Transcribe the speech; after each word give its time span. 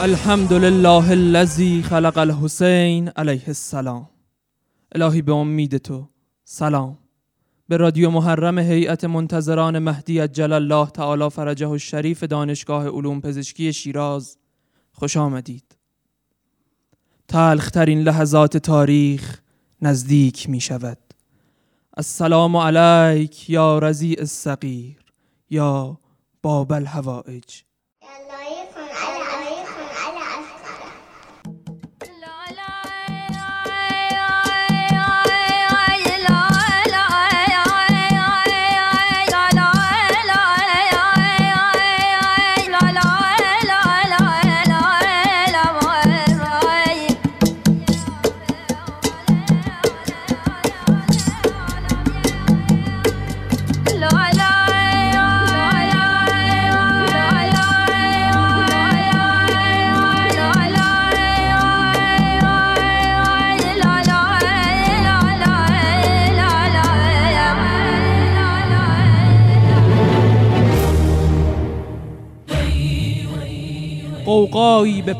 الحمد 0.00 0.52
لله 0.52 1.10
الذی 1.10 1.82
خلق 1.82 2.18
الحسین 2.18 3.08
علیه 3.08 3.42
السلام. 3.46 4.08
الهی 4.92 5.22
به 5.22 5.32
امید 5.32 5.76
تو 5.76 6.08
سلام. 6.44 6.98
به 7.68 7.76
رادیو 7.76 8.10
محرم 8.10 8.58
هیئت 8.58 9.04
منتظران 9.04 9.78
مهدی 9.78 10.18
عجل 10.18 10.52
الله 10.52 10.90
تعالی 10.90 11.30
فرجه 11.30 11.70
الشریف 11.70 12.22
دانشگاه 12.22 12.88
علوم 12.88 13.20
پزشکی 13.20 13.72
شیراز 13.72 14.36
خوش 14.92 15.16
آمدید. 15.16 15.76
تلخترین 17.28 18.00
لحظات 18.00 18.56
تاریخ 18.56 19.40
نزدیک 19.82 20.50
می 20.50 20.60
شود 20.60 21.07
السلام 21.98 22.56
علیک 22.56 23.50
یا 23.50 23.78
رضیع 23.78 24.16
الصغیر 24.18 24.96
یا 25.50 25.98
باب 26.42 26.72
الهوائج 26.72 27.62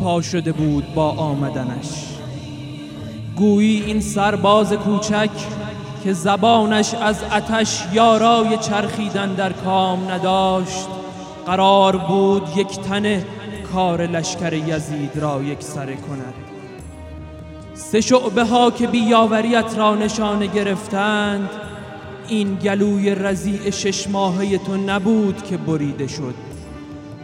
شده 0.09 0.53
بود 0.53 0.95
با 0.95 1.11
آمدنش. 1.11 2.05
گویی 3.37 3.83
این 3.83 4.01
سرباز 4.01 4.73
کوچک 4.73 5.31
که 6.05 6.13
زبانش 6.13 6.95
از 6.95 7.23
آتش 7.33 7.85
یارای 7.93 8.57
چرخیدن 8.57 9.35
در 9.35 9.53
کام 9.53 10.11
نداشت 10.11 10.87
قرار 11.47 11.97
بود 11.97 12.43
یک 12.57 12.81
تنه 12.81 13.27
کار 13.73 14.03
لشکر 14.03 14.53
یزید 14.53 15.17
را 15.17 15.43
یک 15.43 15.63
سره 15.63 15.97
کند. 15.97 16.35
سه 17.75 18.01
شعبه 18.01 18.45
ها 18.45 18.71
که 18.71 18.87
بیاوریت 18.87 19.75
را 19.77 19.95
نشانه 19.95 20.47
گرفتند 20.47 21.51
این 22.29 22.55
گلوی 22.55 23.15
رزیع 23.15 23.71
شش 23.71 24.09
ماهه 24.09 24.59
تو 24.59 24.77
نبود 24.77 25.45
که 25.45 25.57
بریده 25.57 26.07
شد. 26.07 26.48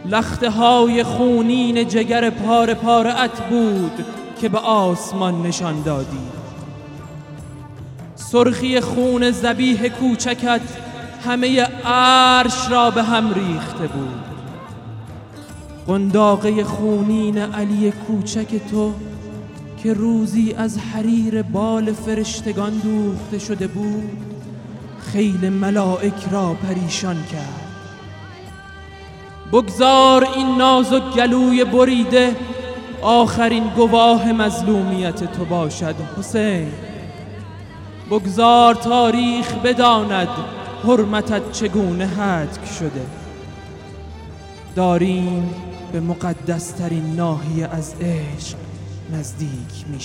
لخته 0.09 0.49
های 0.49 1.03
خونین 1.03 1.87
جگر 1.87 2.29
پاره 2.29 3.21
ات 3.21 3.41
بود 3.41 4.05
که 4.41 4.49
به 4.49 4.57
آسمان 4.57 5.41
نشان 5.41 5.81
دادی. 5.81 6.19
سرخی 8.15 8.79
خون 8.79 9.31
زبیح 9.31 9.87
کوچکت 9.87 10.61
همه 11.25 11.61
عرش 11.85 12.71
را 12.71 12.91
به 12.91 13.03
هم 13.03 13.33
ریخته 13.33 13.87
بود. 13.87 14.25
قنداقه 15.87 16.63
خونین 16.63 17.37
علی 17.37 17.91
کوچک 17.91 18.67
تو 18.71 18.93
که 19.83 19.93
روزی 19.93 20.53
از 20.57 20.77
حریر 20.77 21.41
بال 21.41 21.93
فرشتگان 21.93 22.73
دوخته 22.77 23.39
شده 23.39 23.67
بود 23.67 24.09
خیل 25.11 25.49
ملائک 25.49 26.27
را 26.31 26.53
پریشان 26.53 27.15
کرد. 27.31 27.64
بگذار 29.55 30.27
این 30.35 30.57
نازک 30.57 31.03
گلوی 31.15 31.63
بریده 31.63 32.35
آخرین 33.01 33.67
گواه 33.67 34.31
مظلومیت 34.31 35.31
تو 35.31 35.45
باشد 35.45 35.95
حسین. 36.17 36.71
بگذار 38.11 38.75
تاریخ 38.75 39.53
بداند 39.53 40.27
حرمتت 40.83 41.51
چگونه 41.51 42.07
هتک 42.07 42.65
شده. 42.79 43.05
داریم 44.75 45.49
به 45.91 45.99
مقدسترین 45.99 47.15
ناحیه 47.15 47.67
از 47.67 47.95
عشق 48.01 48.57
نزدیک 49.13 49.87
می 49.87 49.99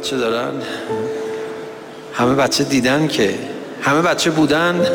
بچه 0.00 0.16
دارن؟ 0.16 0.52
همه 2.12 2.34
بچه 2.34 2.64
دیدن 2.64 3.08
که؟ 3.08 3.34
همه 3.82 4.02
بچه 4.02 4.30
بودن؟ 4.30 4.86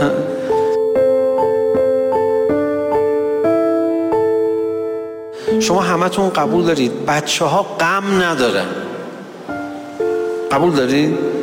شما 5.59 5.81
همتون 5.81 6.29
قبول 6.29 6.63
دارید؟ 6.63 7.05
بچه 7.05 7.45
ها 7.45 7.63
غم 7.79 8.21
ندارن. 8.21 8.65
قبول 10.51 10.71
دارید؟ 10.71 11.34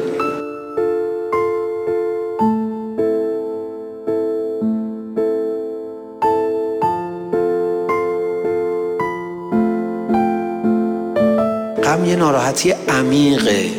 ناراحتی 12.52 12.74
عمیقه. 12.88 13.70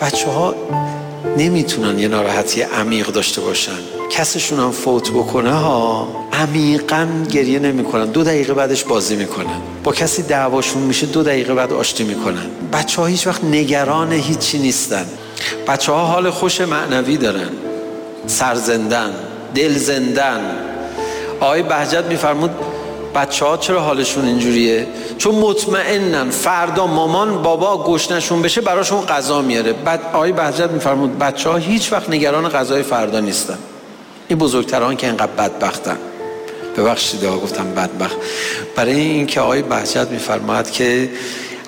بچه 0.00 0.30
ها 0.30 0.54
نمی‌تونن 1.38 1.98
یه 1.98 2.08
ناراحتی 2.08 2.62
عمیق 2.62 3.06
داشته 3.06 3.40
باشن. 3.40 3.78
کسشون 4.10 4.58
هم 4.58 4.70
فوت 4.70 5.10
بکنه 5.10 5.52
ها. 5.52 6.08
عمیقا 6.32 7.08
گریه 7.30 7.58
نمی‌کنن. 7.58 8.04
دو 8.04 8.24
دقیقه 8.24 8.54
بعدش 8.54 8.84
بازی 8.84 9.16
می‌کنن. 9.16 9.60
با 9.84 9.92
کسی 9.92 10.22
دعواشون 10.22 10.82
میشه 10.82 11.06
دو 11.06 11.22
دقیقه 11.22 11.54
بعد 11.54 11.72
آشتی 11.72 12.04
می‌کنن. 12.04 12.46
بچه 12.72 13.00
ها 13.02 13.06
هیچ 13.06 13.26
وقت 13.26 13.44
نگران 13.44 14.12
هیچی 14.12 14.58
نیستن. 14.58 15.06
بچه 15.68 15.92
ها 15.92 16.06
حال 16.06 16.30
خوش 16.30 16.60
معنوی 16.60 17.16
دارن. 17.16 17.48
سرزندن 18.26 19.10
دل 19.54 19.74
زندن. 19.74 20.40
آقای 21.40 21.62
بهجت 21.62 22.04
میفرمود 22.04 22.50
بچه 23.14 23.44
ها 23.44 23.56
چرا 23.56 23.80
حالشون 23.80 24.24
اینجوریه؟ 24.24 24.86
چون 25.18 25.34
مطمئنن 25.34 26.30
فردا 26.30 26.86
مامان 26.86 27.42
بابا 27.42 27.84
گشنشون 27.84 28.42
بشه 28.42 28.60
براشون 28.60 29.00
غذا 29.00 29.42
میاره. 29.42 29.72
بعد 29.72 30.00
آقای 30.12 30.32
بهجت 30.32 30.70
میفرمود 30.70 31.18
بچه 31.18 31.50
ها 31.50 31.56
هیچ 31.56 31.92
وقت 31.92 32.10
نگران 32.10 32.48
غذای 32.48 32.82
فردا 32.82 33.20
نیستن. 33.20 33.58
این 34.28 34.38
بزرگتران 34.38 34.96
که 34.96 35.06
اینقدر 35.06 35.32
بدبختن. 35.32 35.98
ببخشید 36.76 37.24
آقا 37.24 37.38
گفتم 37.38 37.74
بدبخت. 37.74 38.16
برای 38.76 39.00
اینکه 39.00 39.40
آقای 39.40 39.62
بهجت 39.62 40.08
میفرماد 40.10 40.70
که 40.70 41.10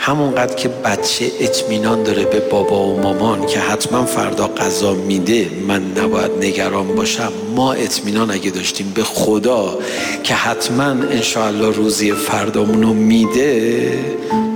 همونقدر 0.07 0.55
که 0.55 0.69
بچه 0.69 1.31
اطمینان 1.41 2.03
داره 2.03 2.25
به 2.25 2.41
بابا 2.41 2.87
و 2.87 3.01
مامان 3.01 3.47
که 3.47 3.61
حتما 3.61 4.05
فردا 4.05 4.49
غذا 4.49 4.95
میده 4.95 5.51
من 5.69 5.83
نباید 5.99 6.31
نگران 6.41 6.95
باشم. 6.95 7.33
ما 7.57 7.73
اطمینان 7.73 8.31
اگه 8.31 8.51
داشتیم 8.51 8.93
به 8.95 9.03
خدا 9.03 9.79
که 10.25 10.35
حتما 10.35 10.85
انشاءالله 10.85 11.77
روزی 11.77 12.13
فردامونو 12.13 12.93
میده 12.93 13.99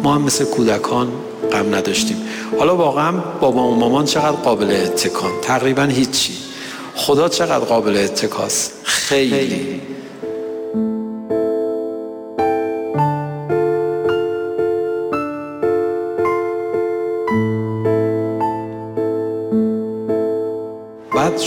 ما 0.03 0.15
هم 0.15 0.23
مثل 0.23 0.45
کودکان 0.45 1.09
غم 1.53 1.75
نداشتیم. 1.75 2.17
حالا 2.59 2.77
واقعا 2.77 3.13
بابا 3.41 3.69
و 3.69 3.75
مامان 3.75 4.05
چقدر 4.05 4.37
قابل 4.37 4.71
اتکان؟ 4.71 5.31
تقریبا 5.43 5.83
هیچی. 5.83 6.33
خدا 6.95 7.29
چقدر 7.29 7.65
قابل 7.65 7.97
اتکاست؟ 7.97 8.73
خیلی. 8.85 9.81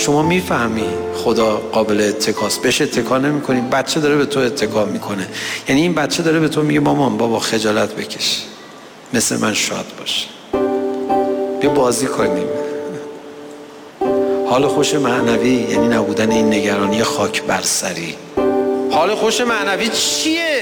شما 0.01 0.21
می‌فهمی 0.21 0.86
خدا 1.15 1.57
قابل 1.57 2.01
اتکاست 2.01 2.62
بهش 2.62 2.81
اتکا 2.81 3.18
نمی‌کنی 3.18 3.62
بچه 3.62 4.00
داره 4.00 4.15
به 4.15 4.25
تو 4.25 4.39
اتکا 4.39 4.86
می‌کنه. 4.86 5.27
یعنی 5.69 5.81
این 5.81 5.94
بچه 5.94 6.24
داره 6.24 6.39
به 6.39 6.48
تو 6.48 6.63
میگه 6.63 6.80
مامان 6.80 7.18
بابا 7.18 7.39
خجالت 7.39 7.95
بکش. 7.95 8.44
مثل 9.13 9.38
من 9.38 9.53
شاد 9.53 9.86
باش. 10.00 10.27
بیا 11.62 11.69
بازی 11.69 12.06
کنیم. 12.06 12.48
حال 14.50 14.68
خوش 14.68 14.94
معنوی 14.94 15.50
یعنی 15.50 15.88
نبودن 15.88 16.31
این 16.31 16.54
نگرانی 16.54 17.04
خاک 17.04 17.44
بر 17.44 17.62
سری. 17.62 18.15
حال 18.92 19.15
خوش 19.15 19.42
معنوی 19.42 19.89
چیه؟ 19.89 20.62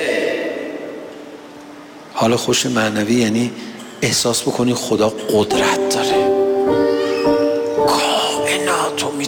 حال 2.14 2.36
خوش 2.36 2.66
معنوی 2.66 3.14
یعنی 3.14 3.52
احساس 4.02 4.42
بکنی 4.42 4.74
خدا 4.74 5.10
قدرت 5.10 5.96
داره. 5.96 6.39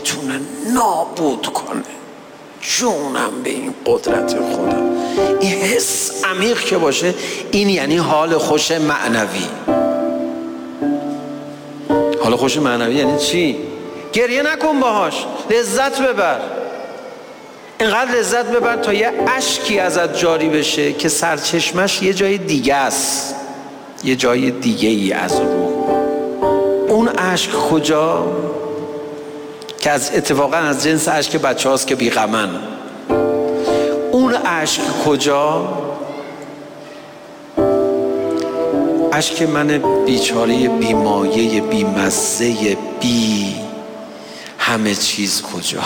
می‌تونه 0.01 0.39
نابود 0.73 1.47
کنه. 1.47 1.83
جونم 2.61 3.43
به 3.43 3.49
این 3.49 3.73
قدرت 3.85 4.31
خدا. 4.31 4.77
این 5.39 5.61
حس 5.61 6.25
عمیق 6.25 6.59
که 6.59 6.77
باشه 6.77 7.13
این 7.51 7.69
یعنی 7.69 7.97
حال 7.97 8.37
خوش 8.37 8.71
معنوی. 8.71 9.47
حال 12.23 12.35
خوش 12.35 12.57
معنوی 12.57 12.95
یعنی 12.95 13.19
چی؟ 13.19 13.57
گریه 14.13 14.41
نکن 14.41 14.79
باهاش. 14.79 15.25
لذت 15.49 16.01
ببر. 16.01 16.39
اینقدر 17.79 18.11
لذت 18.11 18.45
ببر 18.45 18.77
تا 18.77 18.93
یه 18.93 19.11
اشکی 19.37 19.79
ازت 19.79 20.17
جاری 20.17 20.49
بشه 20.49 20.93
که 20.93 21.09
سرچشمش 21.09 22.01
یه 22.01 22.13
جای 22.13 22.37
دیگه 22.37 22.75
است. 22.75 23.35
یه 24.03 24.15
جای 24.15 24.51
دیگه 24.51 24.89
ای 24.89 25.13
از 25.13 25.39
روح. 25.39 25.71
اون 26.89 27.09
اشک 27.17 27.51
کجا؟ 27.51 28.27
که 29.81 29.91
از 29.91 30.11
اتفاقا 30.13 30.57
از 30.57 30.83
جنس 30.83 31.07
اشک 31.07 31.35
بچه 31.35 31.69
هاست 31.69 31.87
که 31.87 31.95
بیغمن. 31.95 32.49
اون 34.11 34.35
اشک 34.45 34.81
کجا؟ 35.05 35.77
اشک 39.13 39.41
من 39.41 39.81
بیچاره 40.05 40.67
بیمایه 40.67 41.61
بیمزه 41.61 42.77
بی 42.99 43.55
همه 44.57 44.95
چیز 44.95 45.41
کجا؟ 45.41 45.81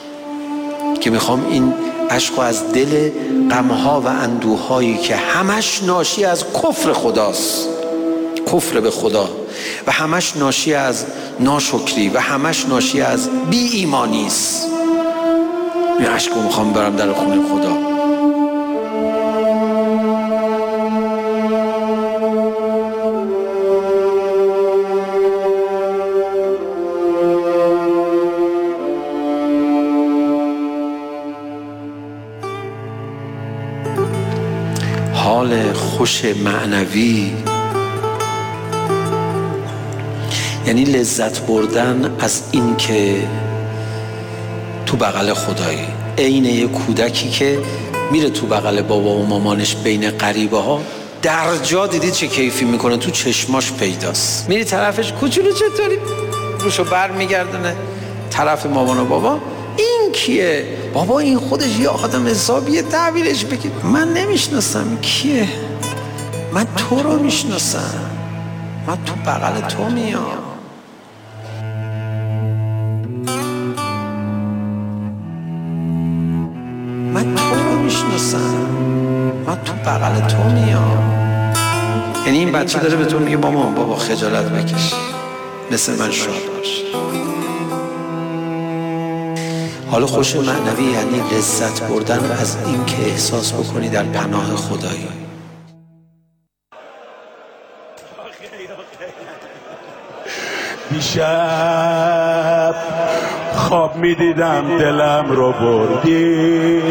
که 1.00 1.10
می‌خوام 1.10 1.46
این 1.50 1.74
عشق 2.10 2.38
از 2.38 2.72
دل 2.72 3.10
غمها 3.50 4.00
و 4.00 4.06
اندوهایی 4.06 4.98
که 4.98 5.16
همش 5.16 5.82
ناشی 5.82 6.24
از 6.24 6.44
کفر 6.44 6.92
خداست 6.92 7.68
کفر 8.52 8.80
به 8.80 8.90
خدا. 8.90 9.45
و 9.86 9.92
همش 9.92 10.36
ناشی 10.36 10.74
از 10.74 11.06
ناشکری 11.40 12.08
و 12.08 12.18
همش 12.18 12.66
ناشی 12.66 13.00
از 13.00 13.28
بی 13.50 13.68
ایمانی 13.68 14.26
است. 14.26 14.66
این 15.98 16.08
عشق 16.08 16.34
رو 16.34 16.42
می‌خوام 16.42 16.72
برم 16.72 16.96
در 16.96 17.12
خونه 17.12 17.42
خدا. 17.48 17.76
حال 35.14 35.72
خوش 35.72 36.24
معنوی 36.24 37.32
یعنی 40.66 40.84
لذت 40.84 41.40
بردن 41.40 42.16
از 42.20 42.42
این 42.52 42.76
که 42.76 43.28
تو 44.86 44.96
بغل 44.96 45.34
خدایی. 45.34 45.86
عین 46.18 46.44
یه 46.44 46.66
کودکی 46.66 47.30
که 47.30 47.58
میره 48.12 48.30
تو 48.30 48.46
بغل 48.46 48.82
بابا 48.82 49.10
و 49.10 49.26
مامانش 49.26 49.76
بین 49.76 50.10
غریبه 50.10 50.58
ها 50.58 50.80
در 51.22 51.56
جا 51.56 51.86
دیدی 51.86 52.10
چه 52.10 52.26
کیفی 52.26 52.64
می‌کنه؟ 52.64 52.96
تو 52.96 53.10
چشماش 53.10 53.72
پیداست. 53.72 54.48
میری 54.48 54.64
طرفش 54.64 55.12
کوچولو 55.12 55.52
چطوری؟ 55.52 55.98
روشو 56.60 56.84
بر 56.84 57.10
میگردونه 57.10 57.76
طرف 58.30 58.66
مامان 58.66 58.98
و 58.98 59.04
بابا 59.04 59.38
این 59.76 60.12
کیه؟ 60.12 60.64
بابا 60.94 61.18
این 61.18 61.38
خودش 61.38 61.78
یه 61.78 61.88
آدم 61.88 62.26
حسابیه 62.26 62.82
تحویلش 62.82 63.44
بگیر 63.44 63.72
من 63.84 64.12
نمی‌شناسم 64.12 64.98
کیه. 65.02 65.48
من 66.52 66.66
تو 66.76 67.02
رو 67.02 67.18
می‌شناسم. 67.18 68.10
من 68.86 68.98
تو 69.04 69.14
بغل 69.14 69.60
تو 69.68 69.84
میام. 69.84 70.55
من 79.46 79.58
تو 79.64 79.72
بغل 79.72 80.26
تو 80.26 80.42
میام. 80.42 81.12
یعنی 82.26 82.38
این 82.38 82.52
بچه 82.52 82.78
داره 82.78 82.96
به 82.96 83.04
تو 83.04 83.18
میگه 83.18 83.36
مامان 83.36 83.74
بابا 83.74 83.96
خجالت 83.96 84.44
بکش. 84.44 84.94
مثل 85.70 85.92
من 85.98 86.10
شاد 86.10 86.34
باش. 86.56 86.82
حالا 89.90 90.06
خوش 90.06 90.36
معنوی 90.36 90.84
یعنی 90.84 91.22
لذت 91.32 91.82
بردن 91.82 92.30
از 92.40 92.56
این 92.66 92.84
که 92.84 93.02
احساس 93.02 93.52
بکنی 93.52 93.88
در 93.88 94.02
پناه 94.02 94.56
خدایی. 94.56 95.08
دیشب 100.90 102.74
خواب 103.54 103.96
می‌دیدم 103.96 104.78
دلم 104.78 105.26
رو 105.28 105.52
بردی. 105.52 106.82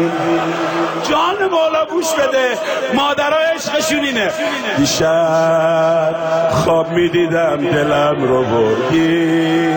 جان 1.10 1.48
مولا 1.50 1.84
گوش 1.84 2.12
بده. 2.12 2.58
مادرای 2.94 3.44
عشقشون 3.54 4.04
اینه 4.04 4.30
دیشب 4.76 6.14
خواب 6.50 6.90
می‌دیدم 6.90 7.56
دلم 7.56 8.22
رو 8.22 8.44
بردی. 8.44 9.74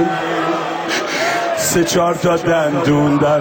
سه 1.58 1.84
چهار 1.84 2.16
تا 2.16 2.36
دندون 2.36 3.18
در 3.18 3.40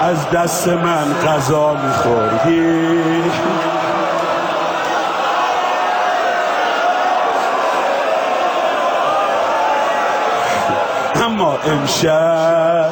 از 0.00 0.30
دست 0.30 0.68
من 0.68 1.14
غذا 1.26 1.74
میخوردی 1.74 2.62
امشب 11.66 12.90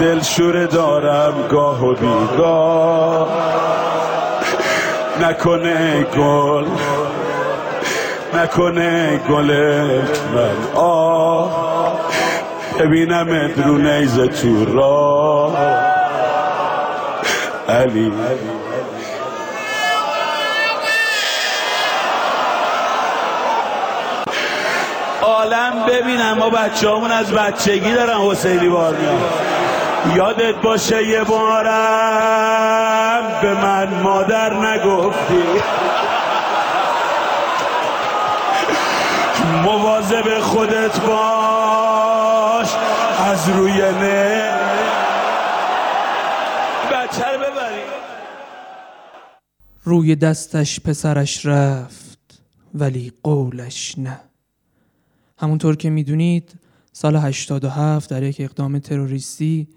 دلشوره 0.00 0.66
دارم 0.66 1.34
گاه 1.48 1.84
و 1.84 1.94
بیگاه. 1.94 3.28
نکنه 5.22 6.02
گل 6.02 6.64
نکنه 8.34 9.20
گل 9.28 9.50
من. 10.34 10.74
آه 10.74 12.00
ببینم 12.78 13.26
ادرو 13.30 13.78
نیزه 13.78 14.26
تو 14.28 14.64
راه. 14.64 15.56
علی. 17.68 18.12
عالم 25.46 25.86
ببینم. 25.86 26.32
ما 26.38 26.50
بچه 26.50 26.90
همون 26.90 27.10
از 27.10 27.32
بچگی 27.32 27.92
دارن 27.92 28.18
حسینی 28.18 28.68
بار 28.68 28.96
میان 28.96 29.20
یادت 30.16 30.54
باشه 30.54 31.08
یه 31.08 31.24
بارم 31.24 33.22
به 33.42 33.54
من 33.54 34.02
مادر 34.02 34.54
نگفتی. 34.54 35.42
مواظب 39.62 40.40
خودت 40.40 41.00
باش. 41.00 42.68
از 43.32 43.48
روی 43.48 43.72
نه. 43.72 44.56
ببری. 47.38 47.82
روی 49.84 50.16
دستش 50.16 50.80
پسرش 50.80 51.46
رفت 51.46 52.40
ولی 52.74 53.12
قولش 53.22 53.94
نه. 53.98 54.20
همونطور 55.38 55.76
که 55.76 55.90
می‌دونید 55.90 56.54
سال 56.92 57.16
87 57.16 58.10
در 58.10 58.22
یک 58.22 58.40
اقدام 58.40 58.78
تروریستی 58.78 59.68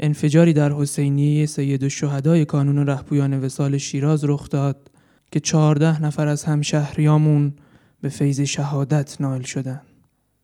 انفجاری 0.00 0.52
در 0.52 0.72
حسینیه 0.72 1.46
سید 1.46 1.82
الشهدای 1.82 2.44
کانون 2.44 2.86
رهپویان 2.86 3.44
وسال 3.44 3.78
شیراز 3.78 4.24
رخ 4.24 4.48
داد 4.48 4.90
که 5.32 5.40
14 5.40 6.02
نفر 6.02 6.28
از 6.28 6.44
همشهریامون 6.44 7.52
به 8.00 8.08
فیض 8.08 8.40
شهادت 8.40 9.20
نائل 9.20 9.42
شدن. 9.42 9.80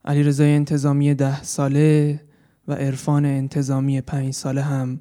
علی 0.05 0.23
رضای 0.23 0.51
انتظامی 0.53 1.15
ده 1.15 1.43
ساله 1.43 2.21
و 2.69 2.73
عرفان 2.73 3.25
انتظامی 3.25 4.01
پنج 4.01 4.35
ساله 4.35 4.63
هم 4.63 5.01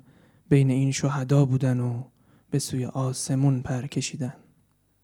بین 0.50 0.72
این 0.72 0.92
شهدا 0.92 1.46
بودن 1.46 1.80
و 1.80 2.04
به 2.52 2.60
سوی 2.60 2.86
آسمون 2.86 3.62
پر 3.62 3.88
کشیدن. 3.88 4.34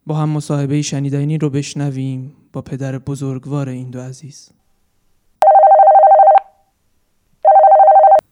با 0.06 0.16
هم 0.16 0.30
مصاحبه 0.30 0.82
شنیدنی 0.82 1.38
رو 1.38 1.50
بشنویم. 1.50 2.34
با 2.58 2.62
پدر 2.62 2.98
بزرگوار 2.98 3.70
این 3.70 3.90
دو 3.90 4.00
عزیز. 4.00 4.50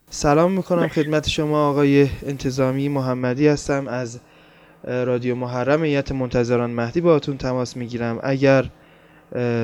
سلام 0.10 0.52
می‌کنم 0.52 0.88
خدمت 0.88 1.30
شما 1.30 1.70
آقای 1.70 2.08
انتظامی 2.28 2.90
محمدی 2.90 3.48
هستم. 3.48 3.88
از 3.88 4.22
رادیو 4.84 5.36
محرم 5.36 5.82
ایت 5.82 6.12
منتظران 6.12 6.70
مهدی 6.70 7.02
باهاتون 7.02 7.38
تماس 7.38 7.78
می‌گیرم. 7.78 8.20
اگر 8.24 8.64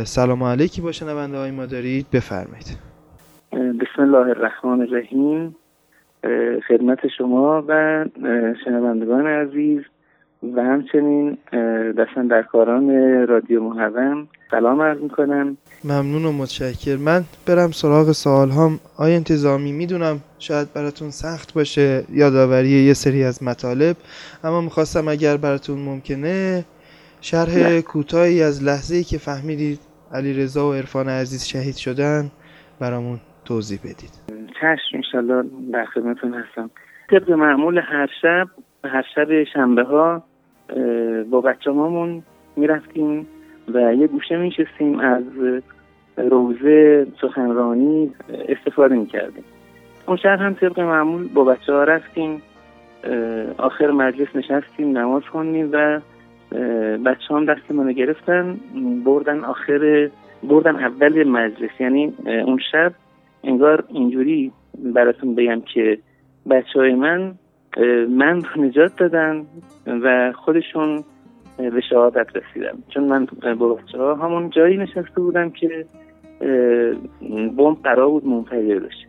سلام 0.03 0.43
علیکی 0.43 0.81
با 0.81 0.91
شنونده 0.91 1.37
های 1.37 1.51
ما 1.51 1.65
دارید 1.65 2.05
بفرمایید. 2.13 2.77
بسم 3.51 4.01
الله 4.01 4.17
الرحمن 4.17 4.81
الرحیم. 4.81 5.55
خدمت 6.67 6.99
شما 7.17 7.63
و 7.67 8.05
شنوندگان 8.65 9.27
عزیز. 9.27 9.81
و 10.43 10.61
همچنین 10.61 11.37
دستن 11.97 12.27
در 12.27 12.41
کاران 12.41 12.89
رادیو 13.27 13.63
محرم. 13.63 14.27
سلام 14.51 14.81
عرض 14.81 14.97
می‌کنم. 15.01 15.57
ممنون 15.83 16.25
و 16.25 16.31
متشکر. 16.31 16.97
من 16.97 17.23
برم 17.47 17.71
سراغ 17.71 18.11
سوال 18.11 18.49
هم 18.49 18.79
آیا 18.97 19.15
انتظامی 19.15 19.71
می‌دونم 19.71 20.19
شاید 20.39 20.73
براتون 20.73 21.09
سخت 21.09 21.53
باشه 21.53 22.03
یادآوری 22.09 22.69
یه 22.69 22.93
سری 22.93 23.23
از 23.23 23.43
مطالب 23.43 23.95
اما 24.43 24.61
می‌خواستم 24.61 25.07
اگر 25.07 25.37
براتون 25.37 25.79
ممکنه 25.79 26.65
شرح 27.21 27.81
کوتاهی 27.81 28.43
از 28.43 28.63
لحظه 28.63 28.95
ای 28.95 29.03
که 29.03 29.17
فهمیدید 29.17 29.79
علی 30.13 30.33
رضا 30.33 30.69
و 30.69 30.73
عرفان 30.73 31.09
عزیز 31.09 31.45
شهید 31.45 31.75
شدن 31.75 32.31
برامون 32.79 33.19
توضیح 33.45 33.79
بدید. 33.79 34.41
چشم 34.61 34.95
انشالله 34.95 35.43
در 35.73 35.85
خدمتون 35.85 36.33
هستم. 36.33 36.69
طبق 37.11 37.31
معمول 37.31 37.77
هر 37.77 38.09
شب 38.21 38.47
هر 38.85 39.05
شب 39.15 39.43
شنبه 39.53 39.83
ها 39.83 40.23
با 41.29 41.41
بچه 41.41 41.71
هامون 41.71 42.23
می‌رفتیم 42.55 43.27
و 43.73 43.93
یه 43.93 44.07
گوشه 44.07 44.37
میشستیم 44.37 44.99
از 44.99 45.23
روزه 46.17 47.07
سخنرانی 47.21 48.11
استفاده 48.49 48.95
می‌کردیم. 48.95 49.43
اون 50.07 50.17
شب 50.17 50.39
هم 50.39 50.53
طبق 50.53 50.79
معمول 50.79 51.27
با 51.27 51.43
بچه 51.43 51.73
ها 51.73 51.83
رفتیم 51.83 52.41
آخر 53.57 53.91
مجلس 53.91 54.27
نشستیم 54.35 54.97
نماز 54.97 55.23
خوندیم 55.23 55.69
و 55.71 55.99
بچه 57.05 57.35
هم 57.35 57.45
دست 57.45 57.71
منو 57.71 57.91
گرفتن 57.91 58.59
بردن 59.05 59.43
آخر 59.43 60.09
بردن 60.43 60.75
اول 60.75 61.27
مجلس. 61.27 61.69
یعنی 61.79 62.13
اون 62.25 62.59
شب 62.71 62.93
انگار 63.43 63.83
اینجوری 63.89 64.51
براتون 64.83 65.35
بگم 65.35 65.61
که 65.73 65.97
بچه 66.49 66.79
های 66.79 66.95
من 66.95 67.33
من 68.09 68.41
نجات 68.57 68.95
دادن 68.97 69.45
و 69.87 70.33
خودشون 70.35 71.03
به 71.57 71.81
شهادت 71.89 72.27
رسیدم 72.35 72.77
چون 72.89 73.03
من 73.03 73.27
با 73.55 73.73
بچه 73.73 73.97
همون 73.97 74.49
جایی 74.49 74.77
نشسته 74.77 75.21
بودم 75.21 75.49
که 75.49 75.85
بمب 77.57 77.77
قرار 77.83 78.09
بود 78.09 78.27
منفجر 78.27 78.79
بشه. 78.79 79.07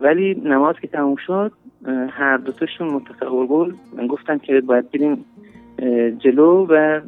ولی 0.00 0.34
نماز 0.44 0.76
که 0.82 0.88
تموم 0.88 1.16
شد 1.26 1.52
هر 2.10 2.36
دوتاشون 2.36 2.88
متفق 2.88 3.46
گل 3.46 3.72
گفتن 4.08 4.38
که 4.38 4.60
باید 4.60 4.90
بریم 4.90 5.24
جلو 6.18 6.66
و 6.66 7.00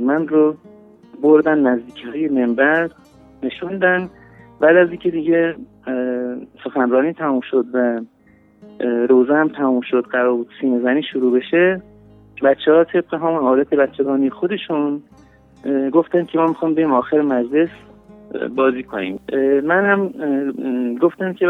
من 0.00 0.28
رو 0.28 0.56
بردن 1.22 1.58
نزدیکی 1.58 2.28
منبر 2.28 2.90
نشوندن. 3.42 4.08
بعد 4.60 4.76
از 4.76 4.88
اینکه 4.88 5.10
دیگه 5.10 5.54
سخنرانی 6.64 7.12
تموم 7.12 7.40
شد 7.50 7.64
و 7.74 8.00
روزه 9.08 9.34
هم 9.34 9.48
تموم 9.48 9.80
شد 9.80 10.06
قرار 10.10 10.34
بود 10.34 10.48
سینه 10.60 10.80
زنی 10.80 11.02
شروع 11.02 11.38
بشه. 11.38 11.82
بچه 12.42 12.72
ها 12.72 12.84
طبق 12.84 13.14
هم 13.14 13.22
عادت 13.22 13.74
بچگانی 13.74 14.30
خودشون 14.30 15.02
گفتن 15.92 16.24
که 16.24 16.38
ما 16.38 16.46
می‌خوام 16.46 16.74
بریم 16.74 16.92
آخر 16.92 17.20
مجلس 17.20 17.68
بازی 18.56 18.82
کنیم. 18.82 19.20
من 19.64 19.84
هم 19.84 20.08
گفتم 20.98 21.32
که 21.32 21.46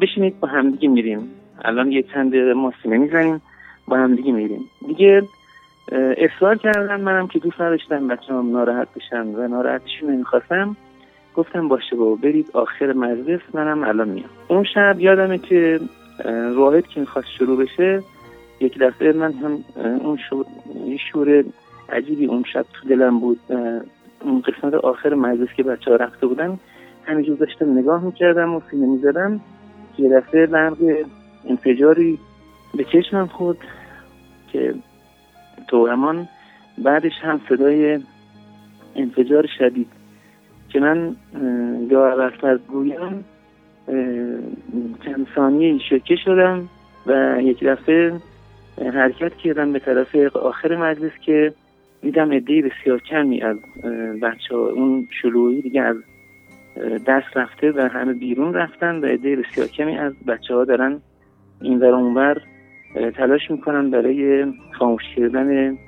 بشینید 0.00 0.40
با 0.40 0.48
همدیگه 0.48 0.88
میریم. 0.88 1.28
الان 1.64 1.92
یه 1.92 2.02
چند 2.02 2.36
ما 2.36 2.72
سینه 2.82 2.98
می‌زنیم 2.98 3.42
با 3.88 3.96
همدیگه 3.96 4.32
میریم. 4.32 4.60
دیگه 4.88 5.22
اصرار 5.92 6.56
کردن 6.56 7.00
منم 7.00 7.26
که 7.26 7.38
دوست 7.38 7.60
نداشتم 7.60 8.08
بچه 8.08 8.34
هم 8.34 8.50
ناراحت 8.50 8.88
بشن 8.96 9.26
و 9.26 9.48
ناراحتشون 9.48 10.10
نمی‌خواستم 10.10 10.76
گفتم 11.34 11.68
باشه 11.68 11.96
بابا 11.96 12.14
برید 12.14 12.50
آخر 12.52 12.92
مجلس 12.92 13.40
منم 13.54 13.84
الان 13.84 14.08
میام. 14.08 14.28
اون 14.48 14.64
شب 14.74 14.96
یادمه 14.98 15.38
که 15.38 15.80
واحد 16.56 16.86
که 16.86 17.00
می‌خواست 17.00 17.28
شروع 17.28 17.64
بشه 17.64 18.02
یک 18.60 18.78
دفعه 18.78 19.12
من 19.12 19.32
هم 19.32 19.64
اون 19.76 20.18
شور 20.28 20.46
شور 21.12 21.44
عجیبی 21.88 22.26
اون 22.26 22.44
شب 22.52 22.66
تو 22.72 22.88
دلم 22.88 23.20
بود. 23.20 23.40
اون 24.20 24.40
قسمت 24.40 24.74
آخر 24.74 25.14
مجلس 25.14 25.48
که 25.56 25.62
بچه 25.62 25.90
ها 25.90 25.96
رفته 25.96 26.26
بودن 26.26 26.58
همینجور 27.04 27.36
داشتم 27.36 27.78
نگاه 27.78 28.04
می‌کردم 28.04 28.54
و 28.54 28.60
سینه 28.70 28.86
می‌زدم. 28.86 29.40
یه 29.98 30.08
دفعه 30.08 30.46
برق 30.46 30.76
انفجاری 31.44 32.18
به 32.74 32.84
چشمم 32.84 33.26
خود 33.26 33.58
که 34.52 34.74
تو 35.68 35.88
بعدش 36.78 37.12
هم 37.22 37.40
صدای 37.48 38.00
انفجار 38.96 39.46
شدید 39.58 39.88
که 40.68 40.80
من 40.80 41.16
یا 41.90 42.12
اول 42.12 42.58
گویم 42.58 43.24
چند 45.04 45.26
ثانیه 45.34 45.78
شکه 45.78 46.16
شدم 46.16 46.68
و 47.06 47.38
یک 47.42 47.64
دفعه 47.64 48.12
حرکت 48.94 49.36
کردم 49.36 49.72
به 49.72 49.78
طرف 49.78 50.16
آخر 50.36 50.76
مجلس 50.76 51.12
که 51.26 51.52
دیدم 52.02 52.32
عده 52.32 52.62
بسیار 52.62 53.00
کمی 53.00 53.42
از 53.42 53.56
بچه 54.22 54.56
ها 54.56 54.66
اون 54.66 55.08
شلوعی 55.22 55.62
دیگه 55.62 55.82
از 55.82 55.96
دست 57.06 57.36
رفته 57.36 57.72
و 57.72 57.88
همه 57.92 58.12
بیرون 58.12 58.54
رفتن 58.54 58.94
و 58.96 59.06
عده 59.06 59.36
بسیار 59.36 59.66
کمی 59.66 59.98
از 59.98 60.12
بچه 60.26 60.54
ها 60.54 60.64
دارن 60.64 61.00
این 61.60 61.78
ور 61.78 61.94
اونور 61.94 62.42
تلاش 63.16 63.50
می‌کنن 63.50 63.90
برای 63.90 64.46
خاموش 64.78 65.02
کردن 65.16 65.78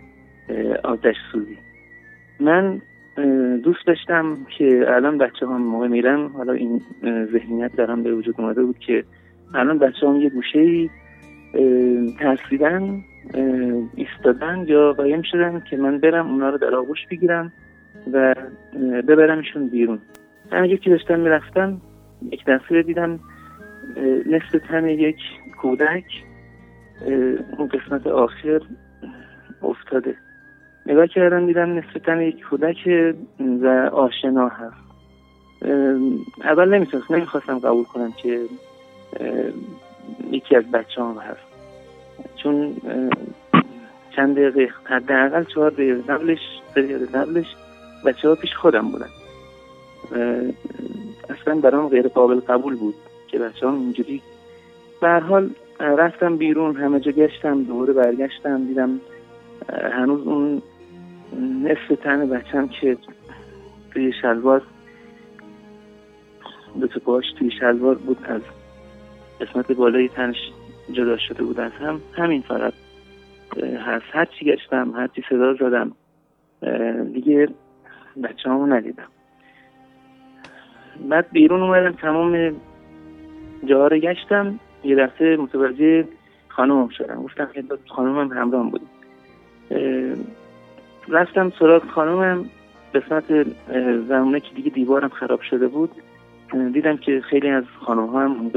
آتش 0.84 1.16
سوزی. 1.32 1.58
من 2.40 2.82
دوست 3.64 3.86
داشتم 3.86 4.38
که 4.58 4.84
الان 4.88 5.18
بچه 5.18 5.46
هم 5.46 5.62
موقع 5.62 5.88
میرن. 5.88 6.28
حالا 6.28 6.52
این 6.52 6.80
ذهنیت 7.32 7.76
دارم 7.76 8.02
به 8.02 8.14
وجود 8.14 8.34
اومده 8.38 8.62
بود 8.62 8.78
که 8.78 9.04
الان 9.54 9.78
بچه 9.78 10.08
هم 10.08 10.16
یه 10.16 10.30
گوشه 10.30 10.58
ای 10.58 10.90
ترسیدن 12.18 13.02
ایستادن 13.94 14.64
یا 14.66 14.92
قایم 14.92 15.22
شدن 15.22 15.62
که 15.70 15.76
من 15.76 15.98
برم 15.98 16.30
اونا 16.30 16.48
رو 16.50 16.58
در 16.58 16.74
آغوش 16.74 16.98
بگیرم 17.10 17.52
و 18.12 18.34
ببرمشون 19.08 19.68
بیرون. 19.68 19.98
همینجور 20.52 20.78
که 20.78 20.90
داشتم 20.90 21.20
می‌رفتم 21.20 21.80
یک 22.30 22.44
دفعه 22.46 22.82
دیدم 22.82 23.20
نصف 24.26 24.68
تن 24.68 24.88
یک 24.88 25.16
کودک 25.60 26.04
اون 27.58 27.68
قسمت 27.68 28.06
آخر 28.06 28.60
افتاده. 29.62 30.14
نگاه 30.86 31.06
کردم 31.06 31.46
دیدم 31.46 31.80
تن 31.80 32.20
یک 32.20 32.44
کودک 32.50 32.88
و 33.40 33.66
آشنا 33.92 34.48
هست. 34.48 34.82
اول 36.44 36.68
نمی‌تونست 36.74 37.10
نمی‌خواستم 37.10 37.58
قبول 37.58 37.84
کنم 37.84 38.12
که 38.12 38.40
یکی 40.30 40.56
از 40.56 40.70
بچه 40.70 41.02
هم 41.02 41.16
هست. 41.18 41.52
چون 42.36 42.76
چند 44.16 44.36
دقیقه 44.36 44.68
حداقل 44.84 45.44
چهار 45.44 45.70
دقیقه 45.70 46.02
قبلش 46.02 46.38
دقیقه 46.76 47.06
قبلش 47.06 47.46
بچه 48.06 48.28
ها 48.28 48.34
پیش 48.34 48.54
خودم 48.54 48.88
بودن. 48.88 49.08
اصلا 51.30 51.54
برام 51.54 51.88
غیر 51.88 52.08
قابل 52.08 52.40
قبول 52.40 52.76
بود 52.76 52.94
که 53.28 53.38
بچه 53.38 53.68
هم 53.68 53.74
اینجوری. 53.74 54.22
به 55.00 55.08
حال 55.08 55.50
رفتم 55.80 56.36
بیرون 56.36 56.76
همه 56.76 57.00
جا 57.00 57.12
گشتم 57.12 57.62
دوباره 57.62 57.92
برگشتم 57.92 58.64
دیدم 58.64 59.00
هنوز 59.92 60.26
اون 60.26 60.62
نصف 61.40 62.02
تن 62.02 62.28
بچم 62.28 62.68
که 62.68 62.96
توی 63.90 64.12
شلوار 64.22 64.62
دو 66.80 66.86
تا 66.86 67.00
پاش 67.00 67.24
توی 67.38 67.50
شلوار 67.50 67.94
بود 67.94 68.18
از 68.24 68.40
قسمت 69.40 69.72
بالای 69.72 70.08
تنش 70.08 70.36
جدا 70.92 71.16
شده 71.16 71.42
بود. 71.42 71.60
از 71.60 71.72
هم 71.72 72.00
همین 72.12 72.42
فقط 72.42 72.72
هست. 73.86 74.04
هر 74.12 74.24
چی 74.24 74.44
گشتم 74.44 74.90
هر 74.96 75.06
چی 75.06 75.22
صدا 75.28 75.54
زدم 75.54 75.92
دیگه 77.12 77.48
بچه 78.22 78.50
همو 78.50 78.66
ندیدم. 78.66 79.08
بعد 81.08 81.30
بیرون 81.32 81.62
اومدم 81.62 81.92
تمام 81.92 82.56
جاها 83.64 83.86
رو 83.86 83.98
گشتم. 83.98 84.60
یه 84.84 84.96
دفعه 84.96 85.36
متوجه 85.36 86.08
خانومم 86.48 86.88
شدم. 86.88 87.22
گفتم 87.22 87.48
که 87.54 87.64
خانومم 87.88 88.32
همراهم 88.32 88.70
بود. 88.70 88.82
رفتم 91.08 91.52
سراغ 91.58 91.84
خانومم. 91.84 92.44
قسمت 92.94 93.24
زمونه 94.08 94.40
که 94.40 94.54
دیگه 94.54 94.70
دیوارم 94.70 95.08
خراب 95.08 95.40
شده 95.40 95.68
بود 95.68 95.90
دیدم 96.72 96.96
که 96.96 97.20
خیلی 97.20 97.48
از 97.48 97.64
خانوم 97.80 98.10
ها 98.10 98.24
هم 98.24 98.50